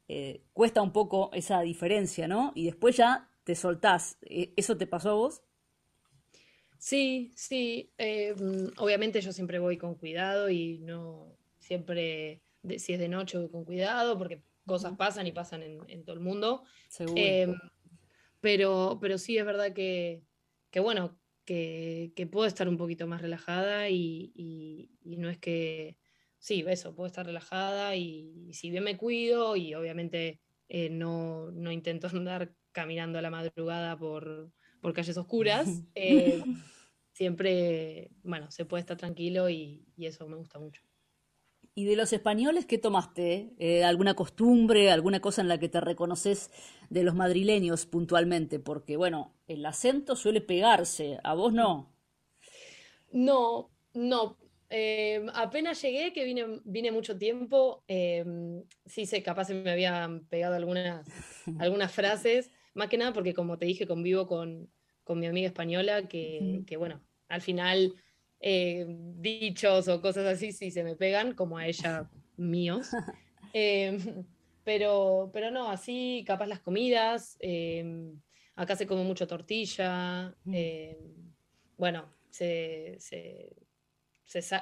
eh, 0.08 0.42
cuesta 0.54 0.82
un 0.82 0.94
poco 0.94 1.30
esa 1.34 1.62
diferencia, 1.62 2.28
¿no? 2.28 2.54
Y 2.56 2.66
después 2.66 2.96
ya 2.96 3.30
te 3.44 3.56
soltás. 3.56 4.18
¿E-, 4.22 4.54
¿Eso 4.56 4.78
te 4.78 4.88
pasó 4.88 5.10
a 5.12 5.14
vos? 5.14 5.42
Sí, 6.78 7.32
sí. 7.36 7.92
Eh, 7.98 8.34
obviamente 8.78 9.22
yo 9.22 9.34
siempre 9.34 9.60
voy 9.60 9.78
con 9.78 9.96
cuidado 9.96 10.50
y 10.50 10.80
no 10.80 11.36
siempre, 11.60 12.42
si 12.78 12.94
es 12.94 13.00
de 13.00 13.10
noche 13.10 13.38
voy 13.38 13.50
con 13.50 13.66
cuidado 13.66 14.18
porque 14.18 14.42
cosas 14.68 14.94
pasan 14.98 15.26
y 15.26 15.32
pasan 15.32 15.64
en, 15.64 16.04
todo 16.04 16.14
el 16.14 16.22
mundo. 16.22 16.64
Em, 17.16 17.56
pero, 18.40 19.00
pero 19.02 19.18
sí 19.18 19.38
es 19.38 19.46
verdad 19.46 19.74
que, 19.74 20.22
bueno, 20.80 21.20
que, 21.46 22.30
puedo 22.32 22.46
estar 22.46 22.70
un 22.70 22.78
poquito 22.78 23.08
más 23.08 23.22
relajada 23.22 23.90
y, 23.90 24.92
no 25.04 25.30
es 25.30 25.40
que, 25.40 25.98
sí, 26.38 26.64
eso, 26.68 26.94
puedo 26.94 27.08
estar 27.08 27.26
relajada 27.26 27.96
y, 27.96 28.54
si 28.54 28.70
bien 28.70 28.84
me 28.84 28.98
cuido 28.98 29.56
y 29.56 29.74
obviamente 29.74 30.40
eh, 30.70 30.90
no, 30.90 31.52
intento 31.72 32.08
andar 32.14 32.54
caminando 32.72 33.18
a 33.18 33.24
la 33.24 33.32
madrugada 33.32 33.98
por, 33.98 34.52
calles 34.94 35.18
oscuras, 35.18 35.68
eh, 35.96 36.44
siempre, 37.12 38.12
bueno, 38.22 38.52
se 38.52 38.66
puede 38.66 38.82
estar 38.82 38.98
tranquilo 38.98 39.50
y 39.50 39.88
eso 39.98 40.28
me 40.28 40.38
gusta 40.38 40.60
mucho. 40.60 40.87
¿Y 41.78 41.86
de 41.86 41.96
los 41.96 42.12
españoles 42.12 42.66
qué 42.66 42.80
tomaste? 42.80 43.54
Eh, 43.60 43.84
¿Alguna 43.84 44.16
costumbre, 44.16 44.90
alguna 44.90 45.20
cosa 45.20 45.44
en 45.44 45.48
la 45.48 45.60
que 45.60 45.70
te 45.70 45.80
reconoces 45.80 46.50
de 46.90 47.04
los 47.04 47.14
madrileños 47.14 47.86
puntualmente? 47.86 48.58
Porque, 48.60 48.98
bueno, 48.98 49.36
el 49.48 49.64
acento 49.64 50.16
suele 50.16 50.42
pegarse, 50.42 51.20
¿a 51.24 51.36
vos 51.36 51.54
no? 51.54 51.94
No, 53.12 53.70
no. 53.94 54.40
Eh, 54.72 55.24
apenas 55.36 55.80
llegué, 55.80 56.14
que 56.14 56.24
vine, 56.24 56.62
vine 56.64 56.92
mucho 56.92 57.16
tiempo, 57.16 57.84
eh, 57.88 58.26
sí 58.88 59.06
sé, 59.06 59.22
capaz 59.22 59.46
se 59.46 59.54
me 59.54 59.70
habían 59.70 60.26
pegado 60.26 60.56
algunas, 60.56 61.06
algunas 61.60 61.92
frases, 61.92 62.50
más 62.74 62.90
que 62.90 62.98
nada 62.98 63.14
porque 63.14 63.36
como 63.36 63.60
te 63.60 63.68
dije, 63.68 63.86
convivo 63.86 64.26
con, 64.26 64.72
mi 65.10 65.28
amiga 65.28 65.46
española, 65.46 66.08
que, 66.08 66.64
que 66.66 66.76
bueno, 66.76 67.02
al 67.30 67.42
final 67.42 67.94
eh, 68.40 68.86
dichos 68.88 69.88
o 69.88 70.02
cosas 70.02 70.26
así 70.26 70.52
si 70.52 70.72
se 70.72 70.84
me 70.84 70.96
pegan, 70.96 71.34
como 71.34 71.58
a 71.58 71.68
ella 71.68 72.10
míos. 72.38 72.90
Eh, 73.54 73.98
pero, 74.66 75.32
pero 75.34 75.50
no, 75.50 75.72
así 75.72 76.24
capaz 76.28 76.48
las 76.48 76.60
comidas. 76.60 77.38
Eh, 77.40 78.12
acá 78.56 78.76
se 78.76 78.86
come 78.86 79.04
mucho 79.04 79.26
tortilla. 79.26 80.36
Mm. 80.44 80.54
bueno, 81.78 82.14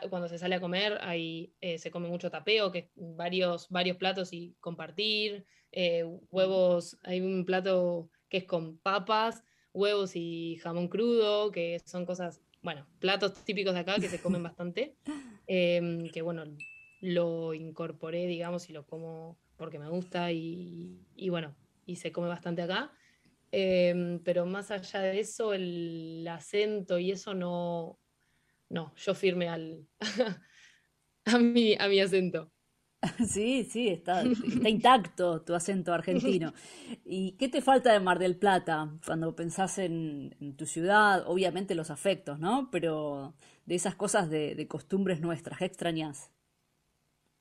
cuando 0.10 0.30
se 0.30 0.38
sale 0.38 0.56
a 0.56 0.62
comer, 0.62 1.00
ahí 1.02 1.52
se 1.78 1.90
come 1.92 2.08
mucho 2.08 2.30
tapeo, 2.30 2.72
que 2.72 2.80
es 2.80 2.90
varios, 2.96 3.68
varios 3.70 3.98
platos 3.98 4.32
y 4.32 4.56
compartir. 4.62 5.46
huevos, 6.30 6.98
hay 7.04 7.20
un 7.20 7.44
plato 7.44 8.12
que 8.30 8.38
es 8.38 8.46
con 8.46 8.78
papas, 8.78 9.44
huevos 9.74 10.16
y 10.16 10.58
jamón 10.62 10.88
crudo, 10.88 11.52
que 11.52 11.82
son 11.86 12.06
cosas 12.06 12.45
bueno, 12.66 12.88
platos 13.00 13.46
típicos 13.46 13.76
de 13.76 13.82
acá 13.82 13.96
que 14.00 14.10
se 14.10 14.20
comen 14.20 14.42
bastante, 14.42 14.98
em, 15.48 16.10
que 16.10 16.24
bueno, 16.24 16.44
lo 17.00 17.54
incorporé, 17.54 18.26
digamos, 18.26 18.68
y 18.72 18.74
lo 18.74 18.88
como 18.88 19.38
porque 19.56 19.78
me 19.78 19.88
gusta 19.88 20.32
y, 20.32 21.00
bueno, 21.30 21.56
y 21.86 21.98
se 21.98 22.12
come 22.12 22.28
bastante 22.28 22.64
acá. 22.64 22.92
Em, 23.52 24.20
pero 24.24 24.48
más 24.48 24.72
allá 24.72 25.00
de 25.00 25.20
eso, 25.20 25.54
el 25.54 26.28
acento 26.28 26.98
y 26.98 27.12
eso 27.12 27.36
no, 27.36 28.00
no, 28.70 28.94
yo 28.96 29.14
firme 29.14 29.48
al, 29.48 29.88
a 31.26 31.38
mi, 31.38 31.76
a 31.76 31.88
mi 31.88 32.00
acento. 32.00 32.52
Sí, 33.30 33.66
sí, 33.70 33.90
está, 33.90 34.32
está 34.48 34.70
intacto 34.70 35.42
tu 35.42 35.54
acento 35.54 35.94
argentino. 35.94 36.54
¿Y 37.06 37.34
qué 37.34 37.50
te 37.50 37.62
falta 37.62 37.92
de 37.94 38.00
Mar 38.00 38.20
del 38.20 38.36
Plata 38.38 38.90
cuando 39.06 39.36
pensás 39.36 39.78
en, 39.78 40.36
en 40.40 40.56
tu 40.56 40.66
ciudad? 40.66 41.24
Obviamente 41.28 41.76
los 41.76 41.92
afectos, 41.92 42.40
¿no? 42.40 42.70
Pero 42.72 43.36
de 43.66 43.76
esas 43.76 43.96
cosas 43.96 44.30
de, 44.30 44.56
de 44.56 44.68
costumbres 44.68 45.22
nuestras, 45.22 45.60
¿qué 45.60 45.66
extrañas? 45.66 46.32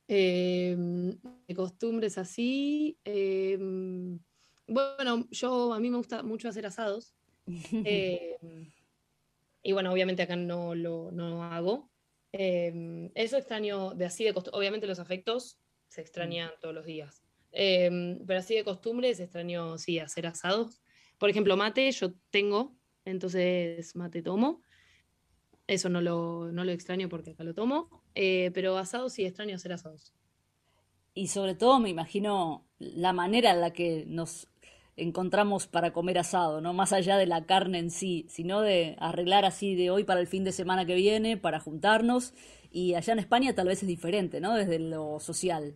Em, 0.08 1.18
de 1.48 1.54
costumbres 1.54 2.18
así. 2.18 2.98
em, 3.04 4.18
bueno, 4.66 5.26
yo 5.30 5.72
a 5.72 5.80
mí 5.80 5.90
me 5.90 5.96
gusta 5.98 6.22
mucho 6.22 6.48
hacer 6.48 6.66
asados. 6.66 7.14
em, 7.84 8.72
y 9.62 9.72
bueno, 9.72 9.92
obviamente 9.92 10.22
acá 10.22 10.36
no 10.36 10.74
lo 10.74 11.10
no 11.12 11.42
hago. 11.44 11.90
Em, 12.36 13.12
eso 13.14 13.36
extraño 13.36 13.94
de 13.94 14.06
así 14.06 14.24
de 14.24 14.34
costumbre. 14.34 14.58
Obviamente 14.58 14.88
los 14.88 14.98
afectos 14.98 15.56
se 15.86 16.00
extrañan 16.00 16.50
todos 16.60 16.74
los 16.74 16.84
días. 16.84 17.22
Em, 17.52 18.18
pero 18.26 18.40
así 18.40 18.56
de 18.56 18.64
costumbres 18.64 19.20
extraño, 19.20 19.78
sí, 19.78 20.00
hacer 20.00 20.26
asados. 20.26 20.82
Por 21.18 21.30
ejemplo, 21.30 21.56
mate 21.56 21.88
yo 21.92 22.12
tengo, 22.30 22.76
entonces 23.04 23.94
mate 23.94 24.20
tomo. 24.20 24.62
Eso 25.68 25.88
no 25.88 26.00
lo, 26.00 26.50
no 26.50 26.64
lo 26.64 26.72
extraño 26.72 27.08
porque 27.08 27.30
acá 27.30 27.44
lo 27.44 27.54
tomo. 27.54 28.02
Eh, 28.16 28.50
pero 28.52 28.78
asados 28.78 29.12
sí 29.12 29.24
extraño 29.24 29.54
hacer 29.54 29.72
asados. 29.72 30.12
Y 31.14 31.28
sobre 31.28 31.54
todo 31.54 31.78
me 31.78 31.90
imagino 31.90 32.66
la 32.80 33.12
manera 33.12 33.52
en 33.52 33.60
la 33.60 33.72
que 33.72 34.06
nos 34.08 34.48
encontramos 34.96 35.66
para 35.66 35.92
comer 35.92 36.18
asado, 36.18 36.60
¿no? 36.60 36.72
Más 36.72 36.92
allá 36.92 37.16
de 37.16 37.26
la 37.26 37.46
carne 37.46 37.78
en 37.78 37.90
sí, 37.90 38.26
sino 38.28 38.60
de 38.60 38.96
arreglar 38.98 39.44
así 39.44 39.74
de 39.74 39.90
hoy 39.90 40.04
para 40.04 40.20
el 40.20 40.26
fin 40.26 40.44
de 40.44 40.52
semana 40.52 40.86
que 40.86 40.94
viene, 40.94 41.36
para 41.36 41.60
juntarnos. 41.60 42.32
Y 42.70 42.94
allá 42.94 43.12
en 43.12 43.18
España 43.18 43.54
tal 43.54 43.68
vez 43.68 43.82
es 43.82 43.88
diferente, 43.88 44.40
¿no? 44.40 44.54
Desde 44.54 44.78
lo 44.78 45.20
social. 45.20 45.74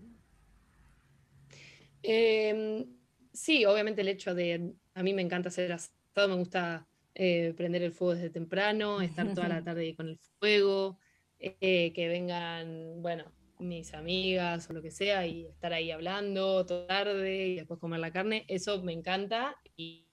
Em, 2.03 2.87
sí, 3.33 3.65
obviamente 3.65 4.03
el 4.03 4.09
hecho 4.09 4.35
de, 4.35 4.75
a 4.95 5.03
mí 5.03 5.13
me 5.13 5.23
encanta 5.23 5.49
hacer 5.49 5.73
asado, 5.73 6.29
me 6.29 6.37
gusta 6.37 6.87
eh, 7.15 7.55
prender 7.57 7.83
el 7.83 7.93
fuego 7.93 8.15
desde 8.15 8.31
temprano, 8.31 9.01
estar 9.01 9.33
toda 9.35 9.49
la 9.49 9.63
tarde 9.65 9.95
con 9.97 10.09
el 10.09 10.19
fuego, 10.39 10.99
eh, 11.39 11.93
que 11.93 12.09
vengan, 12.09 13.03
bueno, 13.03 13.25
mis 13.61 13.95
amigas 13.95 14.69
o 14.71 14.73
lo 14.73 14.83
que 14.83 14.91
sea 14.91 15.27
y 15.27 15.47
estar 15.47 15.73
ahí 15.73 15.91
hablando 15.91 16.65
toda 16.67 16.87
tarde 16.87 17.49
y 17.49 17.57
después 17.57 17.81
comer 17.81 18.01
la 18.01 18.13
carne, 18.13 18.45
eso 18.49 18.83
me 18.83 18.93
encanta. 18.93 19.57
Y, 19.77 20.07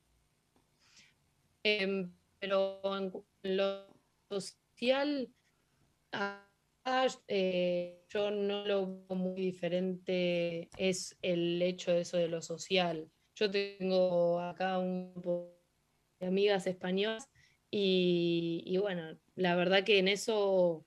em, 1.64 2.12
pero 2.40 2.82
en 2.98 3.12
lo 3.44 3.88
social, 4.30 5.30
ah, 6.12 6.42
eh, 7.28 8.04
yo 8.10 8.32
no 8.32 8.66
lo 8.66 9.06
veo 9.08 9.16
muy 9.18 9.42
diferente, 9.42 10.70
es 10.78 11.18
el 11.22 11.62
hecho 11.62 11.92
de 11.92 12.02
eso 12.02 12.18
de 12.18 12.28
lo 12.28 12.42
social. 12.42 13.10
Yo 13.36 13.50
tengo 13.50 14.40
acá 14.40 14.78
un 14.78 15.14
grupo 15.14 15.58
de 16.20 16.28
amigas 16.28 16.68
españolas 16.68 17.30
y, 17.72 18.64
y 18.66 18.78
bueno, 18.78 19.18
la 19.36 19.56
verdad 19.56 19.84
que 19.84 20.00
en 20.00 20.08
eso 20.08 20.86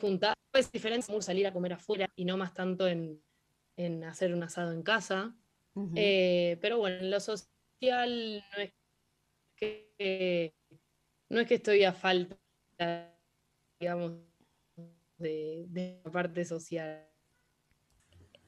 juntar 0.00 0.39
es 0.58 0.70
diferente 0.72 1.06
como 1.06 1.22
salir 1.22 1.46
a 1.46 1.52
comer 1.52 1.74
afuera 1.74 2.10
y 2.16 2.24
no 2.24 2.36
más 2.36 2.54
tanto 2.54 2.88
en, 2.88 3.22
en 3.76 4.04
hacer 4.04 4.34
un 4.34 4.42
asado 4.42 4.72
en 4.72 4.82
casa. 4.82 5.36
Eh, 5.94 6.58
pero 6.60 6.78
bueno, 6.78 6.98
en 6.98 7.10
lo 7.10 7.20
social 7.20 8.44
no 8.56 8.62
es 8.62 8.72
que 9.56 10.54
no 11.30 11.40
es 11.40 11.48
que 11.48 11.56
estoy 11.56 11.84
a 11.84 11.92
falta, 11.92 12.38
digamos, 13.80 14.12
de, 15.18 15.66
de 15.68 16.00
la 16.04 16.10
parte 16.12 16.44
social. 16.44 17.06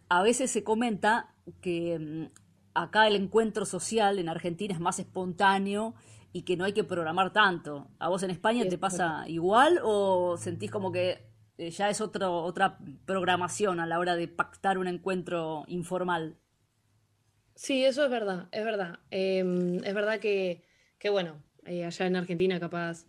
A 0.09 0.23
veces 0.23 0.51
se 0.51 0.65
comenta 0.65 1.35
que 1.61 1.99
mm, 1.99 2.27
acá 2.75 3.07
el 3.09 3.17
encuentro 3.17 3.65
social 3.67 4.19
en 4.19 4.29
Argentina 4.29 4.75
es 4.75 4.81
más 4.81 4.99
espontáneo 4.99 5.95
y 6.33 6.43
que 6.43 6.57
no 6.57 6.65
hay 6.65 6.73
que 6.73 6.85
programar 6.85 7.33
tanto. 7.33 7.89
¿A 7.99 8.09
vos 8.09 8.23
en 8.23 8.31
Sí, 8.31 8.31
España 8.31 8.69
te 8.69 8.79
pasa 8.79 9.25
igual 9.29 9.81
o 9.83 10.37
sentís 10.39 10.71
como 10.71 10.93
que 10.93 11.27
eh, 11.59 11.71
ya 11.71 11.91
es 11.91 12.01
otro, 12.01 12.43
otra 12.45 12.79
programación 13.05 13.81
a 13.81 13.87
la 13.87 13.99
hora 13.99 14.17
de 14.17 14.29
pactar 14.29 14.79
un 14.79 14.89
encuentro 14.89 15.65
informal? 15.69 16.37
Sí, 17.55 17.85
eso 17.85 18.05
es 18.05 18.11
verdad, 18.11 18.49
es 18.53 18.65
verdad. 18.65 19.01
Em, 19.11 19.77
es 19.85 19.95
verdad 19.95 20.19
que, 20.19 20.65
que 20.99 21.11
bueno, 21.11 21.43
eh, 21.67 21.85
allá 21.85 22.07
en 22.07 22.17
Argentina 22.17 22.59
capaz, 22.59 23.07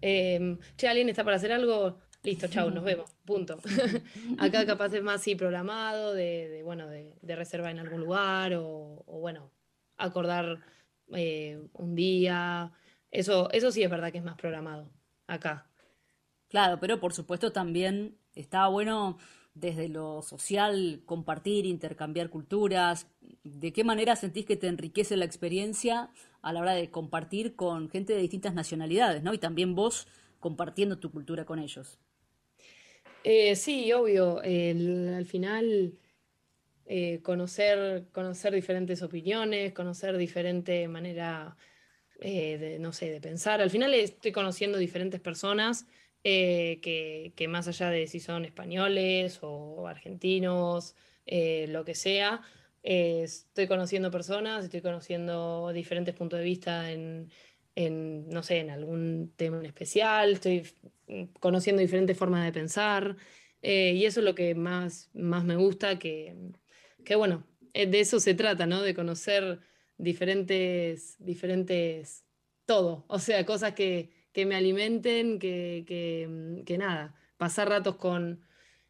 em, 0.00 0.58
che, 0.76 0.88
alguien 0.88 1.08
está 1.08 1.24
para 1.24 1.36
hacer 1.36 1.52
algo, 1.52 1.98
listo, 2.22 2.48
chau, 2.48 2.70
nos 2.70 2.84
vemos, 2.84 3.10
punto. 3.24 3.58
Acá 4.38 4.66
capaz 4.66 4.92
es 4.94 5.02
más, 5.02 5.22
sí, 5.22 5.34
programado, 5.36 6.12
de, 6.14 6.62
bueno, 6.64 6.88
de, 6.88 7.16
de 7.22 7.36
reserva 7.36 7.70
en 7.70 7.78
algún 7.78 8.00
lugar 8.00 8.54
o, 8.54 9.04
o, 9.06 9.20
bueno, 9.20 9.52
acordar 9.96 10.60
eh, 11.14 11.60
un 11.72 11.94
día. 11.94 12.72
Eso, 13.10 13.50
eso 13.52 13.70
sí 13.70 13.82
es 13.82 13.90
verdad 13.90 14.12
que 14.12 14.18
es 14.18 14.24
más 14.24 14.36
programado 14.36 14.90
acá. 15.26 15.65
Claro, 16.56 16.80
pero 16.80 16.98
por 16.98 17.12
supuesto 17.12 17.52
también 17.52 18.16
estaba 18.34 18.68
bueno 18.68 19.18
desde 19.52 19.90
lo 19.90 20.22
social 20.22 21.02
compartir, 21.04 21.66
intercambiar 21.66 22.30
culturas. 22.30 23.08
¿De 23.44 23.74
qué 23.74 23.84
manera 23.84 24.16
sentís 24.16 24.46
que 24.46 24.56
te 24.56 24.66
enriquece 24.66 25.18
la 25.18 25.26
experiencia 25.26 26.08
a 26.40 26.54
la 26.54 26.60
hora 26.60 26.72
de 26.72 26.90
compartir 26.90 27.56
con 27.56 27.90
gente 27.90 28.14
de 28.14 28.22
distintas 28.22 28.54
nacionalidades, 28.54 29.22
¿no? 29.22 29.34
Y 29.34 29.38
también 29.38 29.74
vos 29.74 30.08
compartiendo 30.40 30.98
tu 30.98 31.10
cultura 31.10 31.44
con 31.44 31.58
ellos. 31.58 31.98
Eh, 33.22 33.54
sí, 33.54 33.92
obvio, 33.92 34.38
al 34.38 35.26
final 35.26 35.92
eh, 36.86 37.20
conocer, 37.22 38.06
conocer 38.12 38.54
diferentes 38.54 39.02
opiniones, 39.02 39.74
conocer 39.74 40.16
diferente 40.16 40.88
manera 40.88 41.54
eh, 42.18 42.56
de, 42.56 42.78
no 42.78 42.94
sé, 42.94 43.10
de 43.10 43.20
pensar. 43.20 43.60
Al 43.60 43.68
final 43.68 43.92
estoy 43.92 44.32
conociendo 44.32 44.78
diferentes 44.78 45.20
personas 45.20 45.86
eh, 46.24 46.80
que, 47.34 47.48
más 47.48 47.68
allá 47.68 47.90
de 47.90 48.06
si 48.06 48.20
son 48.20 48.44
españoles 48.44 49.38
o 49.42 49.86
argentinos, 49.86 50.96
eh, 51.26 51.66
lo 51.68 51.84
que 51.84 51.94
sea, 51.94 52.42
eh, 52.82 53.22
estoy 53.24 53.66
conociendo 53.66 54.10
personas, 54.10 54.64
estoy 54.64 54.80
conociendo 54.82 55.72
diferentes 55.72 56.14
puntos 56.14 56.38
de 56.38 56.44
vista 56.44 56.90
en, 56.90 57.30
en, 57.74 58.28
no 58.28 58.42
sé, 58.42 58.58
en 58.58 58.70
algún 58.70 59.32
tema 59.36 59.58
en 59.58 59.66
especial, 59.66 60.32
estoy 60.32 60.66
mm, 61.08 61.24
conociendo 61.40 61.80
diferentes 61.80 62.16
formas 62.16 62.44
de 62.44 62.52
pensar. 62.52 63.16
y 63.62 64.04
eso 64.04 64.20
es 64.20 64.24
lo 64.24 64.34
que 64.34 64.54
más, 64.54 65.10
más 65.14 65.44
me 65.44 65.56
gusta, 65.56 65.98
que, 65.98 66.36
que 67.04 67.16
bueno, 67.16 67.44
de 67.74 68.00
eso 68.00 68.20
se 68.20 68.34
trata, 68.34 68.66
¿no? 68.66 68.82
De 68.82 68.94
conocer 68.94 69.60
diferentes, 69.98 71.16
diferentes, 71.18 72.24
todo, 72.66 73.04
o 73.08 73.18
sea, 73.18 73.44
cosas 73.46 73.74
que, 73.74 74.10
que 74.36 74.44
me 74.46 74.56
alimenten, 74.56 75.38
que, 75.38 75.84
que, 75.88 76.28
mm, 76.28 76.64
que 76.64 76.76
nada, 76.78 77.14
pasar 77.38 77.68
ratos 77.70 77.96
con, 77.96 78.42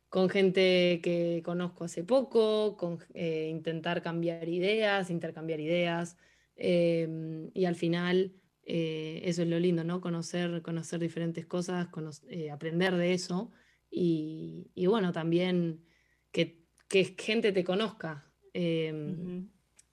con 0.08 0.28
gente 0.28 1.00
que 1.04 1.42
conozco 1.44 1.84
hace 1.84 2.02
poco, 2.04 2.76
con, 2.76 2.98
eh, 3.14 3.48
intentar 3.50 4.02
cambiar 4.02 4.48
ideas, 4.48 5.10
intercambiar 5.10 5.60
ideas, 5.60 6.16
eh, 6.56 7.06
y 7.54 7.64
al 7.66 7.76
final 7.76 8.34
eh, 8.64 9.20
eso 9.24 9.42
es 9.42 9.48
lo 9.48 9.58
lindo, 9.60 9.84
¿no? 9.84 10.00
Conocer, 10.00 10.62
conocer 10.62 10.98
diferentes 11.00 11.46
cosas, 11.46 11.88
eh, 12.28 12.50
aprender 12.50 12.96
de 12.96 13.12
eso, 13.14 13.52
y, 13.88 14.72
y 14.74 14.86
bueno, 14.86 15.12
también 15.12 15.84
que, 16.32 16.64
que 16.88 17.14
gente 17.16 17.52
te 17.52 17.62
conozca. 17.62 18.12
em, 18.52 19.48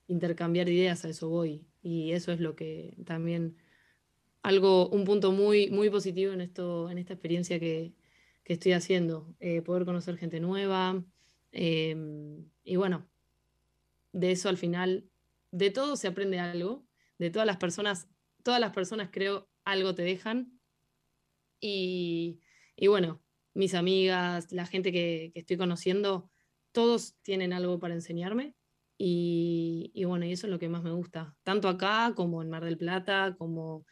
intercambiar 0.07 0.67
ideas, 0.69 1.05
a 1.05 1.09
eso 1.09 1.29
voy. 1.29 1.67
Y 1.81 2.11
eso 2.13 2.31
es 2.31 2.39
lo 2.39 2.55
que 2.55 2.95
también, 3.05 3.57
algo, 4.43 4.89
un 4.89 5.05
punto 5.05 5.31
muy, 5.31 5.69
muy 5.71 5.89
positivo 5.89 6.33
en 6.33 6.41
esto, 6.41 6.89
en 6.89 6.97
esta 6.99 7.13
experiencia 7.13 7.59
que, 7.59 7.95
que 8.43 8.53
estoy 8.53 8.73
haciendo, 8.73 9.35
eh, 9.39 9.61
poder 9.61 9.85
conocer 9.85 10.17
gente 10.17 10.39
nueva. 10.39 11.03
em, 11.51 12.49
y 12.63 12.75
bueno, 12.77 13.09
de 14.11 14.31
eso 14.31 14.49
al 14.49 14.57
final, 14.57 15.09
de 15.51 15.71
todo 15.71 15.95
se 15.95 16.07
aprende 16.07 16.39
algo, 16.39 16.85
de 17.17 17.29
todas 17.29 17.45
las 17.45 17.57
personas, 17.57 18.09
todas 18.43 18.59
las 18.59 18.73
personas 18.73 19.09
creo 19.11 19.49
algo 19.65 19.95
te 19.95 20.03
dejan. 20.03 20.59
Y, 21.59 22.41
y 22.75 22.87
bueno, 22.87 23.23
mis 23.53 23.73
amigas, 23.75 24.51
la 24.51 24.65
gente 24.65 24.91
que, 24.91 25.31
que 25.33 25.39
estoy 25.39 25.57
conociendo, 25.57 26.29
todos 26.71 27.15
tienen 27.21 27.53
algo 27.53 27.79
para 27.79 27.93
enseñarme. 27.93 28.55
Y, 28.97 29.91
y 29.93 30.05
bueno, 30.05 30.25
y 30.25 30.31
eso 30.31 30.47
es 30.47 30.51
lo 30.51 30.59
que 30.59 30.69
más 30.69 30.83
me 30.83 30.91
gusta, 30.91 31.35
tanto 31.43 31.67
acá 31.67 32.13
como 32.15 32.41
en 32.41 32.49
Mar 32.49 32.63
del 32.63 32.77
Plata, 32.77 33.35
como, 33.37 33.85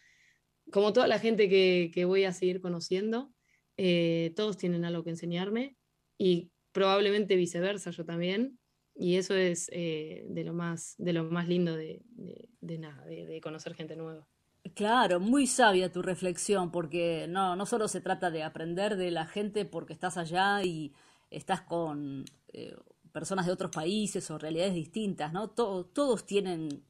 como 0.71 0.93
toda 0.93 1.08
la 1.08 1.19
gente 1.19 1.50
que, 1.50 1.91
que 1.93 2.06
voy 2.06 2.26
a 2.26 2.34
seguir 2.34 2.62
conociendo, 2.62 3.34
eh, 3.78 4.34
todos 4.36 4.58
tienen 4.58 4.86
algo 4.86 5.04
que 5.04 5.10
enseñarme 5.10 5.76
y 6.17 6.52
probablemente 6.71 7.36
viceversa 7.36 7.91
yo 7.91 8.06
también. 8.06 8.60
Y 8.93 9.15
eso 9.15 9.34
es 9.36 9.69
eh, 9.74 10.26
de 10.28 10.43
lo 10.43 10.54
más, 10.54 10.95
de 10.97 11.13
lo 11.13 11.24
más 11.24 11.47
lindo 11.47 11.76
de, 11.76 12.04
de, 12.12 13.41
conocer 13.41 13.74
gente 13.74 13.95
nueva. 13.95 14.28
Claro, 14.76 15.19
muy 15.19 15.47
sabia 15.47 15.91
tu 15.91 16.02
reflexión, 16.02 16.71
porque 16.71 17.26
no, 17.28 17.56
no 17.56 17.65
solo 17.65 17.88
se 17.88 18.02
trata 18.02 18.30
de 18.30 18.43
aprender 18.43 18.97
de 18.97 19.10
la 19.10 19.26
gente 19.26 19.65
porque 19.65 19.93
estás 19.93 20.17
allá 20.17 20.63
y 20.63 20.93
estás 21.32 21.62
con 21.62 22.26
eh, 22.54 22.76
personas 23.12 23.45
de 23.45 23.54
otros 23.54 23.71
países 23.71 24.30
o 24.30 24.38
realidades 24.38 24.74
distintas, 24.76 25.34
¿no? 25.34 25.50
todos 25.50 26.26
tienen 26.26 26.84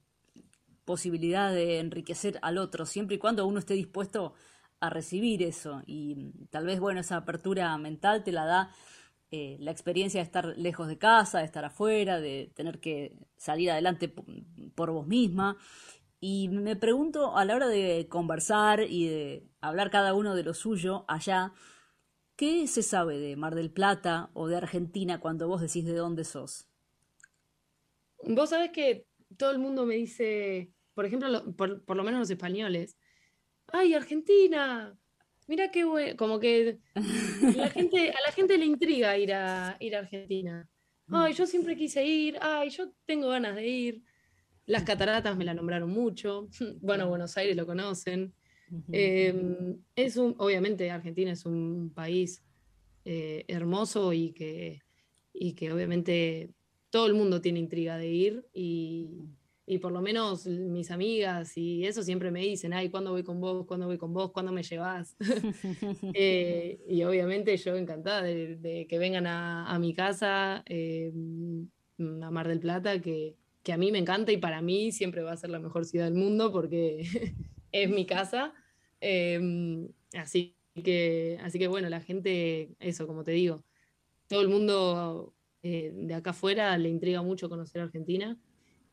posibilidad 0.91 1.54
de 1.54 1.80
enriquecer 1.80 2.38
al 2.41 2.58
otro, 2.58 2.86
siempre 2.86 3.15
y 3.15 3.17
cuando 3.17 3.47
uno 3.47 3.60
esté 3.60 3.75
dispuesto 3.75 4.34
a 4.82 4.89
recibir 4.89 5.41
eso. 5.41 5.82
Y 5.88 6.15
mm, 6.15 6.47
tal 6.49 6.65
vez, 6.65 6.82
bueno, 6.82 6.99
esa 6.99 7.15
apertura 7.15 7.77
mental 7.77 8.25
te 8.25 8.34
la 8.34 8.43
da 8.43 8.71
eh, 9.32 9.56
la 9.62 9.71
experiencia 9.71 10.19
de 10.19 10.25
estar 10.25 10.45
lejos 10.58 10.89
de 10.89 10.97
casa, 10.97 11.39
de 11.39 11.45
estar 11.45 11.63
afuera, 11.63 12.19
de 12.19 12.51
tener 12.56 12.82
que 12.82 13.15
salir 13.38 13.71
adelante 13.71 14.13
por 14.75 14.91
vos 14.91 15.08
misma. 15.08 15.56
Y 16.19 16.49
me 16.49 16.75
pregunto, 16.75 17.38
a 17.38 17.45
la 17.45 17.56
hora 17.56 17.69
de 17.69 18.08
conversar 18.10 18.82
y 18.82 19.08
de 19.08 19.47
hablar 19.62 19.91
cada 19.91 20.13
uno 20.13 20.36
de 20.36 20.43
lo 20.43 20.54
suyo 20.54 21.06
allá, 21.08 21.54
¿qué 22.36 22.67
se 22.67 22.84
sabe 22.84 23.17
de 23.17 23.38
Mar 23.38 23.56
del 23.56 23.71
Plata 23.71 24.30
o 24.34 24.49
de 24.49 24.58
Argentina 24.58 25.21
cuando 25.21 25.47
vos 25.47 25.62
decís 25.62 25.86
de 25.86 25.95
dónde 25.95 26.25
sos? 26.25 26.67
Vos 28.23 28.49
sabés 28.49 28.71
que 28.71 29.08
todo 29.38 29.51
el 29.51 29.60
mundo 29.60 29.86
me 29.86 29.95
dice, 29.95 30.71
por 30.93 31.06
ejemplo, 31.06 31.56
por, 31.56 31.84
por, 31.84 31.97
lo 31.97 32.04
menos 32.04 32.19
los 32.19 32.30
españoles, 32.30 32.97
¡ay, 33.67 33.93
Argentina! 33.93 34.97
Mira 35.47 35.71
qué 35.71 35.84
bueno, 35.84 36.15
como 36.17 36.39
que 36.39 36.80
la 36.93 36.95
gente, 37.71 38.10
a 38.10 38.27
la 38.27 38.32
gente 38.34 38.58
le 38.58 38.65
intriga 38.65 39.17
ir 39.17 39.34
a, 39.34 39.75
ir 39.80 39.95
a 39.95 39.99
Argentina. 39.99 40.69
Mm. 41.08 41.15
Ay, 41.15 41.34
yo 41.34 41.45
siempre 41.45 41.75
quise 41.75 42.06
ir, 42.06 42.38
ay, 42.41 42.69
yo 42.69 42.91
tengo 43.06 43.30
ganas 43.30 43.56
de 43.56 43.67
ir. 43.67 44.04
Las 44.65 44.84
cataratas 44.84 45.36
me 45.36 45.45
la 45.45 45.54
nombraron 45.54 45.89
mucho. 45.89 46.47
Bueno, 46.82 47.10
Buenos 47.10 47.36
Aires 47.38 47.56
lo 47.56 47.65
conocen. 47.65 48.34
Em, 48.93 49.77
es 49.97 50.15
un, 50.15 50.34
obviamente 50.38 50.89
Argentina 50.89 51.34
es 51.34 51.45
un 51.45 51.91
país 51.93 52.41
eh, 53.04 53.43
hermoso 53.49 54.13
y 54.13 54.32
que, 54.32 54.82
y 55.34 55.54
que 55.54 55.73
obviamente 55.73 56.54
todo 56.89 57.08
el 57.08 57.13
mundo 57.13 57.41
tiene 57.41 57.60
intriga 57.60 57.97
de 57.97 58.08
ir 58.08 58.45
y, 58.54 59.10
y 59.65 59.78
por 59.78 59.91
lo 59.91 60.02
menos 60.02 60.47
mis 60.47 60.91
amigas 60.91 61.58
y 61.58 61.86
eso 61.86 62.04
siempre 62.04 62.32
me 62.32 62.41
dicen, 62.41 62.74
ay, 62.74 62.89
¿cuándo 62.89 63.12
voy 63.12 63.24
con 63.24 63.39
vos? 63.39 63.65
¿Cuándo 63.65 63.86
voy 63.86 63.97
con 63.97 64.13
vos? 64.13 64.32
¿Cuándo 64.32 64.52
me 64.52 64.63
llevas? 64.63 65.15
Eh, 66.13 66.80
y 66.88 67.04
obviamente 67.04 67.56
yo 67.58 67.76
encantada 67.76 68.24
de, 68.24 68.86
que 68.89 69.00
vengan 69.00 69.28
a, 69.28 69.78
mi 69.80 69.93
casa, 69.93 70.63
eh, 70.65 71.12
a 72.00 72.32
Mar 72.32 72.47
del 72.47 72.60
Plata, 72.60 73.00
que, 73.02 73.36
que, 73.63 73.74
a 73.74 73.78
mí 73.78 73.91
me 73.91 74.00
encanta 74.00 74.32
y 74.32 74.38
para 74.38 74.62
mí 74.62 74.91
siempre 74.91 75.21
va 75.21 75.32
a 75.32 75.38
ser 75.38 75.50
la 75.50 75.60
mejor 75.60 75.86
ciudad 75.86 76.06
del 76.06 76.15
mundo 76.15 76.52
porque 76.52 77.02
es 77.71 77.89
mi 77.89 78.06
casa. 78.06 78.54
Em, 79.00 79.89
así, 80.13 80.56
que, 80.84 81.39
así 81.41 81.60
que 81.60 81.67
bueno, 81.67 81.89
la 81.89 82.02
gente, 82.02 82.76
eso, 82.80 83.08
como 83.08 83.24
te 83.24 83.32
digo, 83.32 83.63
todo 84.28 84.41
el 84.41 84.50
mundo 84.50 85.34
eh, 85.63 85.91
de 85.93 86.13
acá 86.13 86.32
afuera 86.32 86.78
le 86.78 86.89
intriga 86.89 87.21
mucho 87.21 87.50
conocer 87.50 87.82
Argentina. 87.82 88.38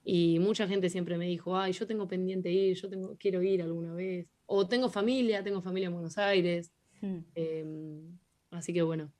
Y 0.05 0.39
mucha 0.39 0.67
gente 0.67 0.89
siempre 0.89 1.19
me 1.19 1.27
dijo, 1.27 1.57
ay, 1.57 1.73
yo 1.73 1.87
tengo 1.87 2.09
pendiente 2.09 2.51
ir, 2.51 2.77
yo 2.77 2.89
tengo, 2.89 3.17
quiero 3.19 3.43
ir 3.43 3.63
alguna 3.63 3.93
vez. 3.93 4.27
O 4.47 4.67
tengo 4.67 4.89
familia, 4.89 5.43
tengo 5.43 5.61
familia 5.61 5.89
en 5.89 5.95
Buenos 5.95 6.17
Aires. 6.19 6.73
Hmm. 7.01 7.19
Em, 7.35 8.19
así 8.51 8.73
que 8.73 8.83
bueno, 8.83 9.13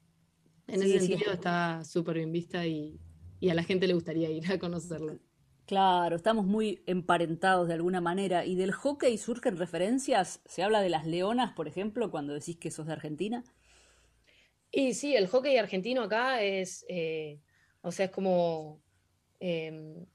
en 0.67 0.83
ese 0.83 1.01
sentido 1.01 1.33
está 1.33 1.85
súper 1.85 2.17
bien 2.17 2.33
vista 2.33 2.67
y, 2.67 2.99
a 3.49 3.55
la 3.55 3.63
gente 3.63 3.87
le 3.87 3.95
gustaría 3.95 4.31
ir 4.31 4.51
a 4.51 4.59
conocerlo. 4.59 5.19
Claro, 5.67 6.17
estamos 6.17 6.47
muy 6.47 6.83
emparentados 6.87 7.69
de 7.69 7.75
alguna 7.75 8.01
manera. 8.01 8.47
¿Y 8.47 8.55
del 8.55 8.73
hockey 8.73 9.19
surgen 9.19 9.59
referencias? 9.59 10.41
¿Se 10.47 10.63
habla 10.63 10.81
de 10.81 10.89
las 10.89 11.07
leonas, 11.07 11.53
por 11.53 11.69
ejemplo, 11.69 12.11
cuando 12.11 12.33
decís 12.33 12.57
que 12.57 12.71
sos 12.71 12.87
de 12.87 12.95
Argentina? 12.95 13.45
Y 14.71 14.95
sí, 14.95 15.15
el 15.15 15.29
hockey 15.29 15.57
argentino 15.57 16.03
acá 16.03 16.43
es, 16.43 16.85
eh, 16.89 17.41
o 17.83 17.93
sea, 17.93 18.07
es 18.07 18.11
como 18.11 18.83
em, 19.41 20.07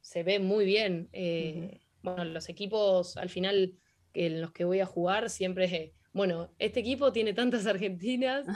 se 0.00 0.22
ve 0.22 0.38
muy 0.38 0.64
bien. 0.64 1.08
Eh, 1.12 1.80
bueno, 2.02 2.24
los 2.24 2.48
equipos 2.48 3.16
al 3.16 3.28
final 3.28 3.74
en 4.14 4.40
los 4.40 4.52
que 4.52 4.64
voy 4.64 4.80
a 4.80 4.86
jugar 4.86 5.30
siempre, 5.30 5.94
bueno, 6.12 6.52
este 6.58 6.80
equipo 6.80 7.12
tiene 7.12 7.32
tantas 7.32 7.66
argentinas, 7.66 8.46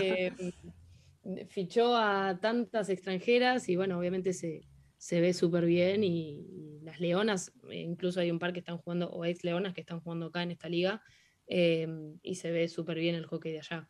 eh, 0.00 0.32
fichó 1.48 1.96
a 1.96 2.38
tantas 2.40 2.88
extranjeras 2.88 3.68
y 3.68 3.76
bueno, 3.76 3.98
obviamente 3.98 4.32
se, 4.32 4.62
se 4.96 5.20
ve 5.20 5.32
súper 5.32 5.64
bien 5.66 6.02
y, 6.04 6.80
las 6.82 7.00
leonas, 7.00 7.52
eh, 7.68 7.80
incluso 7.80 8.20
hay 8.20 8.30
un 8.30 8.38
par 8.38 8.52
que 8.52 8.60
están 8.60 8.78
jugando, 8.78 9.10
o 9.10 9.24
ex 9.24 9.42
leonas 9.42 9.74
que 9.74 9.80
están 9.80 10.00
jugando 10.00 10.26
acá 10.26 10.44
en 10.44 10.52
esta 10.52 10.68
liga, 10.68 11.02
y 11.48 12.34
se 12.36 12.50
ve 12.50 12.68
súper 12.68 12.98
bien 12.98 13.16
el 13.16 13.26
hockey 13.26 13.52
de 13.52 13.58
allá. 13.58 13.88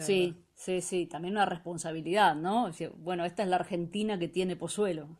sí, 0.00 0.36
sí, 0.56 0.80
sí, 0.80 1.06
también 1.06 1.34
una 1.34 1.46
responsabilidad, 1.46 2.34
¿no? 2.34 2.70
Bueno, 2.96 3.24
esta 3.24 3.44
es 3.44 3.48
la 3.48 3.56
Argentina 3.56 4.18
que 4.18 4.28
tiene 4.28 4.56
Pozuelo. 4.56 5.16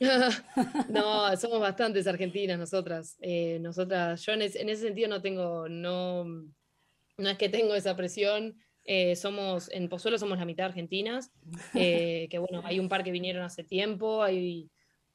no, 0.90 1.36
somos 1.36 1.60
bastantes 1.60 2.06
argentinas 2.06 2.58
nosotras. 2.58 3.16
Eh, 3.20 3.58
nosotras, 3.60 4.24
yo 4.24 4.32
en, 4.32 4.42
ese 4.42 4.76
sentido 4.76 5.08
no 5.08 5.22
tengo, 5.22 5.68
no, 5.68 6.24
no 6.24 7.28
es 7.30 7.38
que 7.38 7.48
tengo 7.48 7.74
esa 7.74 7.96
presión. 7.96 8.58
Eh, 8.84 9.16
somos, 9.16 9.70
en 9.70 9.88
Pozuelo 9.88 10.18
somos 10.18 10.38
la 10.38 10.44
mitad 10.44 10.66
argentinas, 10.66 11.32
eh, 11.74 12.28
que 12.28 12.38
bueno, 12.38 12.60
hay 12.64 12.80
un 12.80 12.88
par 12.88 13.02
que 13.02 13.12
vinieron 13.12 13.42
hace 13.42 13.64
tiempo, 13.64 14.22
hay, 14.22 14.70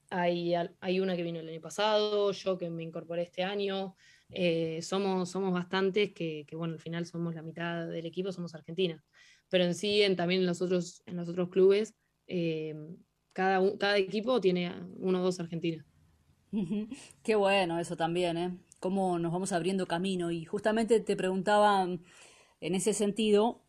hay, 0.09 0.55
hay 0.79 0.99
una 0.99 1.15
que 1.15 1.21
vino 1.21 1.39
el 1.39 1.49
año 1.49 1.61
pasado, 1.61 2.31
yo 2.31 2.57
que 2.57 2.69
me 2.69 2.83
incorporé 2.83 3.23
este 3.23 3.43
año. 3.43 3.95
Somos, 4.81 5.29
somos 5.31 5.53
bastantes 5.53 6.13
que, 6.13 6.45
bueno, 6.53 6.75
al 6.75 6.79
final 6.79 7.05
somos 7.05 7.35
la 7.35 7.41
mitad 7.41 7.87
del 7.87 8.05
equipo, 8.05 8.31
somos 8.31 8.55
Argentina. 8.55 9.03
Pero 9.49 9.63
en 9.63 9.75
sí, 9.75 10.01
en, 10.01 10.15
también 10.15 10.41
en 10.41 10.47
los 10.47 10.61
otros, 10.61 11.01
en 11.05 11.17
los 11.17 11.27
otros 11.29 11.49
clubes, 11.49 11.95
eh, 12.27 12.75
cada, 13.33 13.77
cada 13.77 13.97
equipo 13.97 14.39
tiene 14.41 14.73
uno 14.97 15.19
o 15.19 15.23
dos 15.23 15.39
argentinas. 15.39 15.85
Qué 17.23 17.35
bueno 17.35 17.79
eso 17.79 17.95
también, 17.95 18.37
¿eh? 18.37 18.57
Cómo 18.79 19.19
nos 19.19 19.31
vamos 19.31 19.51
abriendo 19.51 19.87
camino. 19.87 20.31
Y 20.31 20.45
justamente 20.45 20.99
te 20.99 21.15
preguntaba 21.15 21.83
en 21.83 22.75
ese 22.75 22.93
sentido, 22.93 23.63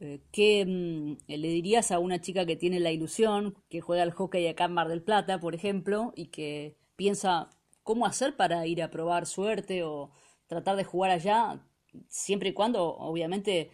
eh, 0.00 0.22
¿qué 0.32 0.64
mm, 0.66 1.16
le 1.28 1.48
dirías 1.48 1.90
a 1.90 1.98
una 1.98 2.20
chica 2.20 2.46
que 2.46 2.56
tiene 2.56 2.80
la 2.80 2.90
ilusión, 2.90 3.54
que 3.68 3.80
juega 3.80 4.02
al 4.02 4.12
hockey 4.12 4.46
acá 4.48 4.64
en 4.64 4.72
Mar 4.72 4.88
del 4.88 5.02
Plata, 5.02 5.40
por 5.40 5.54
ejemplo, 5.54 6.12
y 6.16 6.26
que 6.26 6.76
piensa, 6.96 7.50
cómo 7.82 8.06
hacer 8.06 8.36
para 8.36 8.66
ir 8.66 8.82
a 8.82 8.90
probar 8.90 9.26
suerte 9.26 9.82
o 9.82 10.10
tratar 10.46 10.76
de 10.76 10.84
jugar 10.84 11.10
allá, 11.10 11.66
siempre 12.08 12.50
y 12.50 12.52
cuando, 12.52 12.84
obviamente, 12.96 13.70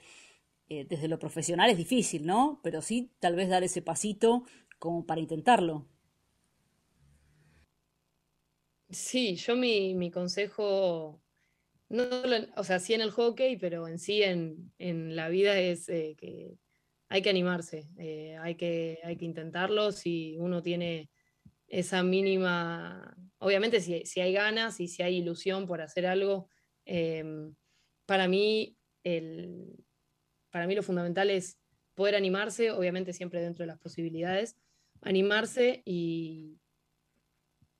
eh, 0.68 0.84
desde 0.88 1.08
lo 1.08 1.18
profesional 1.18 1.70
es 1.70 1.76
difícil, 1.76 2.26
¿no? 2.26 2.60
Pero 2.62 2.82
sí, 2.82 3.12
tal 3.20 3.36
vez 3.36 3.48
dar 3.48 3.64
ese 3.64 3.82
pasito 3.82 4.44
como 4.78 5.06
para 5.06 5.20
intentarlo. 5.20 5.86
Sí, 8.90 9.36
yo 9.36 9.56
mi, 9.56 10.10
consejo, 10.10 11.20
no, 11.88 12.04
o 12.56 12.64
sea, 12.64 12.78
sí 12.78 12.94
en 12.94 13.00
el 13.00 13.10
hockey, 13.10 13.56
pero 13.56 13.88
en 13.88 13.98
sí 13.98 14.22
en, 14.22 14.72
la 15.16 15.28
vida 15.28 15.58
es 15.58 15.88
eh, 15.88 16.14
que 16.16 16.56
hay 17.08 17.22
que 17.22 17.30
animarse, 17.30 17.84
eh, 17.98 18.36
hay, 18.40 18.54
que, 18.54 18.98
hay 19.02 19.16
que 19.16 19.24
intentarlo. 19.24 19.90
Si 19.92 20.36
uno 20.38 20.62
tiene 20.62 21.10
esa 21.68 22.02
mínima 22.02 23.16
obviamente 23.38 23.80
si, 23.80 24.20
hay 24.20 24.32
ganas 24.32 24.80
y 24.80 24.88
si 24.88 25.02
hay 25.02 25.16
ilusión 25.16 25.66
por 25.66 25.80
hacer 25.80 26.06
algo, 26.06 26.48
para, 28.06 28.28
mí 28.28 28.76
para 30.56 30.66
mí 30.66 30.74
lo 30.74 30.82
fundamental 30.82 31.28
es 31.28 31.58
poder 31.94 32.14
animarse, 32.14 32.70
obviamente 32.70 33.12
siempre 33.12 33.42
dentro 33.42 33.62
de 33.62 33.66
las 33.66 33.78
posibilidades, 33.78 34.56
animarse 35.02 35.82
y, 35.84 36.58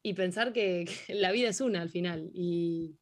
y 0.03 0.13
pensar 0.13 0.53
que, 0.53 0.85
la 1.09 1.33
vida 1.33 1.49
es 1.49 1.63
una 1.63 1.81
al 1.81 1.89
final. 1.89 2.31
Y, 2.35 2.99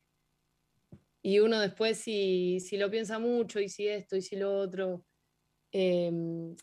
y 1.22 1.40
uno 1.40 1.58
después 1.58 1.98
si, 1.98 2.60
lo 2.70 2.88
piensa 2.88 3.18
mucho 3.18 3.58
y 3.58 3.68
si 3.68 3.88
esto 3.88 4.14
y 4.14 4.22
si 4.22 4.36
lo 4.36 4.56
otro, 4.56 5.04
em, 5.72 6.54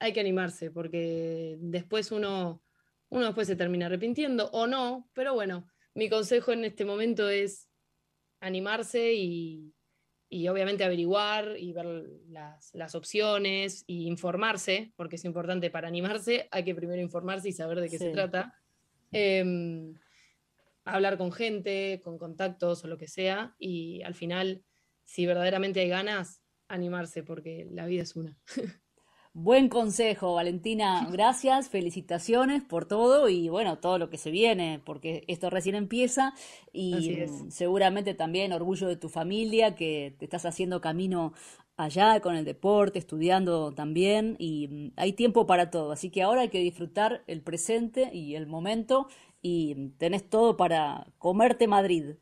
hay 0.00 0.12
que 0.12 0.18
animarse 0.18 0.72
porque 0.72 1.56
después 1.60 2.10
uno 2.10 2.64
uno 3.10 3.26
después 3.26 3.46
se 3.46 3.54
termina 3.54 3.86
arrepintiendo 3.86 4.50
o 4.50 4.66
no, 4.66 5.08
pero 5.12 5.34
bueno, 5.34 5.68
mi 5.94 6.08
consejo 6.08 6.50
en 6.50 6.64
este 6.64 6.84
momento 6.84 7.28
es 7.28 7.68
animarse 8.40 9.14
y, 9.14 9.72
obviamente 10.48 10.82
averiguar 10.82 11.56
y 11.58 11.72
ver 11.72 12.06
las, 12.28 12.94
opciones 12.94 13.84
y 13.86 14.06
informarse, 14.06 14.92
porque 14.96 15.16
es 15.16 15.24
importante 15.24 15.70
para 15.70 15.88
animarse, 15.88 16.48
hay 16.50 16.64
que 16.64 16.74
primero 16.74 17.02
informarse 17.02 17.50
y 17.50 17.52
saber 17.52 17.80
de 17.80 17.90
qué 17.90 17.98
se 17.98 18.10
trata. 18.10 18.58
Em, 19.12 19.94
hablar 20.84 21.18
con 21.18 21.32
gente, 21.32 22.00
con 22.02 22.16
contactos 22.16 22.82
o 22.82 22.88
lo 22.88 22.96
que 22.96 23.08
sea, 23.08 23.54
y 23.58 24.02
al 24.02 24.14
final, 24.14 24.62
si 25.04 25.26
verdaderamente 25.26 25.80
hay 25.80 25.88
ganas, 25.88 26.42
animarse, 26.68 27.22
porque 27.22 27.68
la 27.70 27.86
vida 27.86 28.02
es 28.02 28.16
una. 28.16 28.38
Buen 29.34 29.70
consejo, 29.70 30.34
Valentina. 30.34 31.08
Gracias, 31.10 31.70
felicitaciones 31.70 32.62
por 32.62 32.84
todo 32.84 33.30
y 33.30 33.48
bueno, 33.48 33.78
todo 33.78 33.96
lo 33.96 34.10
que 34.10 34.18
se 34.18 34.30
viene, 34.30 34.82
porque 34.84 35.24
esto 35.26 35.48
recién 35.48 35.74
empieza 35.74 36.34
y 36.70 37.24
seguramente 37.48 38.12
también 38.12 38.52
orgullo 38.52 38.88
de 38.88 38.96
tu 38.96 39.08
familia 39.08 39.74
que 39.74 40.14
te 40.18 40.26
estás 40.26 40.44
haciendo 40.44 40.82
camino 40.82 41.32
allá 41.78 42.20
con 42.20 42.36
el 42.36 42.44
deporte, 42.44 42.98
estudiando 42.98 43.72
también, 43.72 44.36
y 44.38 44.68
mm, 44.68 44.92
hay 44.96 45.12
tiempo 45.14 45.46
para 45.46 45.70
todo. 45.70 45.92
Así 45.92 46.10
que 46.10 46.22
ahora 46.22 46.42
hay 46.42 46.48
que 46.48 46.60
disfrutar 46.60 47.22
el 47.26 47.40
presente 47.40 48.10
y 48.12 48.34
el 48.34 48.46
momento, 48.46 49.08
y 49.40 49.90
tenés 49.98 50.28
todo 50.28 50.56
para 50.56 51.06
comerte 51.18 51.66
Madrid. 51.66 52.16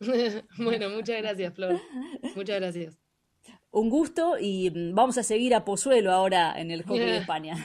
bueno, 0.58 0.90
muchas 0.90 1.20
gracias, 1.22 1.54
Flor. 1.54 1.80
Muchas 2.34 2.60
gracias. 2.60 3.01
Un 3.72 3.88
gusto 3.88 4.36
y 4.38 4.70
mm, 4.70 4.94
vamos 4.94 5.18
a 5.18 5.22
seguir 5.22 5.54
a 5.54 5.64
Pozuelo 5.64 6.12
ahora 6.12 6.54
en 6.60 6.70
el 6.70 6.82
hockey 6.82 7.00
de 7.00 7.16
España. 7.18 7.56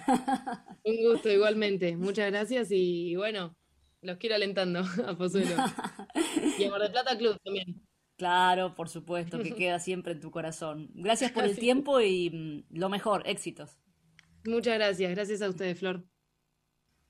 Un 0.83 1.11
gusto 1.11 1.29
igualmente. 1.29 1.95
Muchas 1.97 2.31
gracias 2.31 2.69
y 2.71 3.15
bueno, 3.15 3.55
los 4.01 4.17
quiero 4.17 4.35
alentando 4.35 4.79
a 5.05 5.15
Pozuelo. 5.15 5.55
Y 6.57 6.63
a 6.63 6.71
Mar 6.71 6.81
del 6.81 6.91
Plata 6.91 7.15
Club 7.17 7.37
también. 7.43 7.87
Claro, 8.17 8.73
por 8.73 8.89
supuesto, 8.89 9.39
que 9.39 9.53
queda 9.55 9.79
siempre 9.79 10.13
en 10.13 10.21
tu 10.21 10.31
corazón. 10.31 10.89
Gracias 10.95 11.31
por 11.31 11.43
el 11.43 11.57
tiempo 11.57 12.01
y 12.01 12.29
mm, 12.31 12.77
lo 12.77 12.89
mejor, 12.89 13.23
éxitos. 13.27 13.77
Muchas 14.45 14.75
gracias, 14.75 15.11
gracias 15.11 15.41
a 15.41 15.49
ustedes, 15.49 15.77
Flor. 15.77 16.05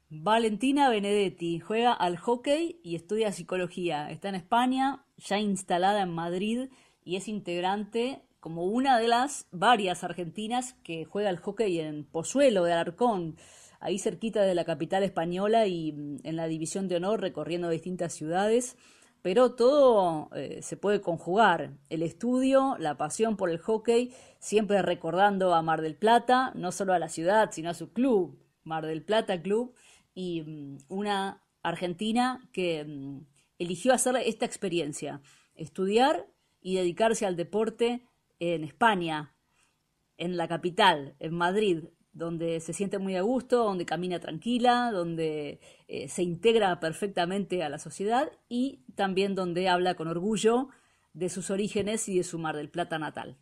Valentina 0.09 0.89
Benedetti 0.89 1.59
juega 1.59 1.93
al 1.93 2.17
hockey 2.17 2.79
y 2.83 2.95
estudia 2.95 3.31
psicología. 3.31 4.09
Está 4.09 4.29
en 4.29 4.35
España, 4.35 5.05
ya 5.17 5.37
instalada 5.37 6.01
en 6.01 6.09
Madrid 6.09 6.69
y 7.03 7.15
es 7.15 7.27
integrante 7.27 8.21
como 8.47 8.63
una 8.63 8.97
de 8.97 9.09
las 9.09 9.45
varias 9.51 10.05
argentinas 10.05 10.73
que 10.81 11.03
juega 11.03 11.27
al 11.27 11.35
hockey 11.35 11.81
en 11.81 12.05
Pozuelo 12.05 12.63
de 12.63 12.71
Alarcón, 12.71 13.35
ahí 13.81 13.99
cerquita 13.99 14.41
de 14.43 14.55
la 14.55 14.63
capital 14.63 15.03
española 15.03 15.67
y 15.67 15.91
mm, 15.91 16.19
en 16.23 16.37
la 16.37 16.47
división 16.47 16.87
de 16.87 16.95
honor 16.95 17.19
recorriendo 17.19 17.67
distintas 17.67 18.13
ciudades. 18.13 18.77
Pero 19.21 19.55
todo 19.55 20.29
eh, 20.33 20.61
se 20.61 20.77
puede 20.77 21.01
conjugar, 21.01 21.73
el 21.89 22.03
estudio, 22.03 22.77
la 22.79 22.95
pasión 22.95 23.35
por 23.35 23.49
el 23.49 23.57
hockey, 23.57 24.13
siempre 24.39 24.81
recordando 24.81 25.53
a 25.53 25.61
Mar 25.61 25.81
del 25.81 25.97
Plata, 25.97 26.53
no 26.55 26.71
solo 26.71 26.93
a 26.93 26.99
la 26.99 27.09
ciudad, 27.09 27.49
sino 27.51 27.69
a 27.69 27.73
su 27.73 27.91
club, 27.91 28.39
Mar 28.63 28.85
del 28.85 29.03
Plata 29.03 29.41
Club, 29.41 29.73
y 30.15 30.43
mm, 30.43 30.77
una 30.87 31.43
argentina 31.63 32.47
que 32.53 32.85
mm, 32.85 33.25
eligió 33.59 33.91
hacer 33.91 34.15
esta 34.15 34.45
experiencia, 34.45 35.19
estudiar 35.53 36.27
y 36.61 36.75
dedicarse 36.75 37.25
al 37.25 37.35
deporte 37.35 38.07
en 38.39 38.63
España, 38.63 39.35
en 40.17 40.37
la 40.37 40.47
capital, 40.47 41.15
en 41.19 41.33
Madrid, 41.33 41.83
donde 42.13 42.59
se 42.59 42.73
siente 42.73 42.97
muy 42.97 43.15
a 43.15 43.21
gusto, 43.21 43.63
donde 43.63 43.85
camina 43.85 44.19
tranquila, 44.19 44.91
donde 44.91 45.59
eh, 45.87 46.07
se 46.07 46.23
integra 46.23 46.79
perfectamente 46.79 47.63
a 47.63 47.69
la 47.69 47.77
sociedad 47.77 48.31
y 48.49 48.83
también 48.95 49.35
donde 49.35 49.69
habla 49.69 49.95
con 49.95 50.07
orgullo 50.07 50.69
de 51.13 51.29
sus 51.29 51.49
orígenes 51.49 52.07
y 52.07 52.17
de 52.17 52.23
su 52.23 52.39
Mar 52.39 52.55
del 52.55 52.69
Plata 52.69 52.97
natal. 52.97 53.35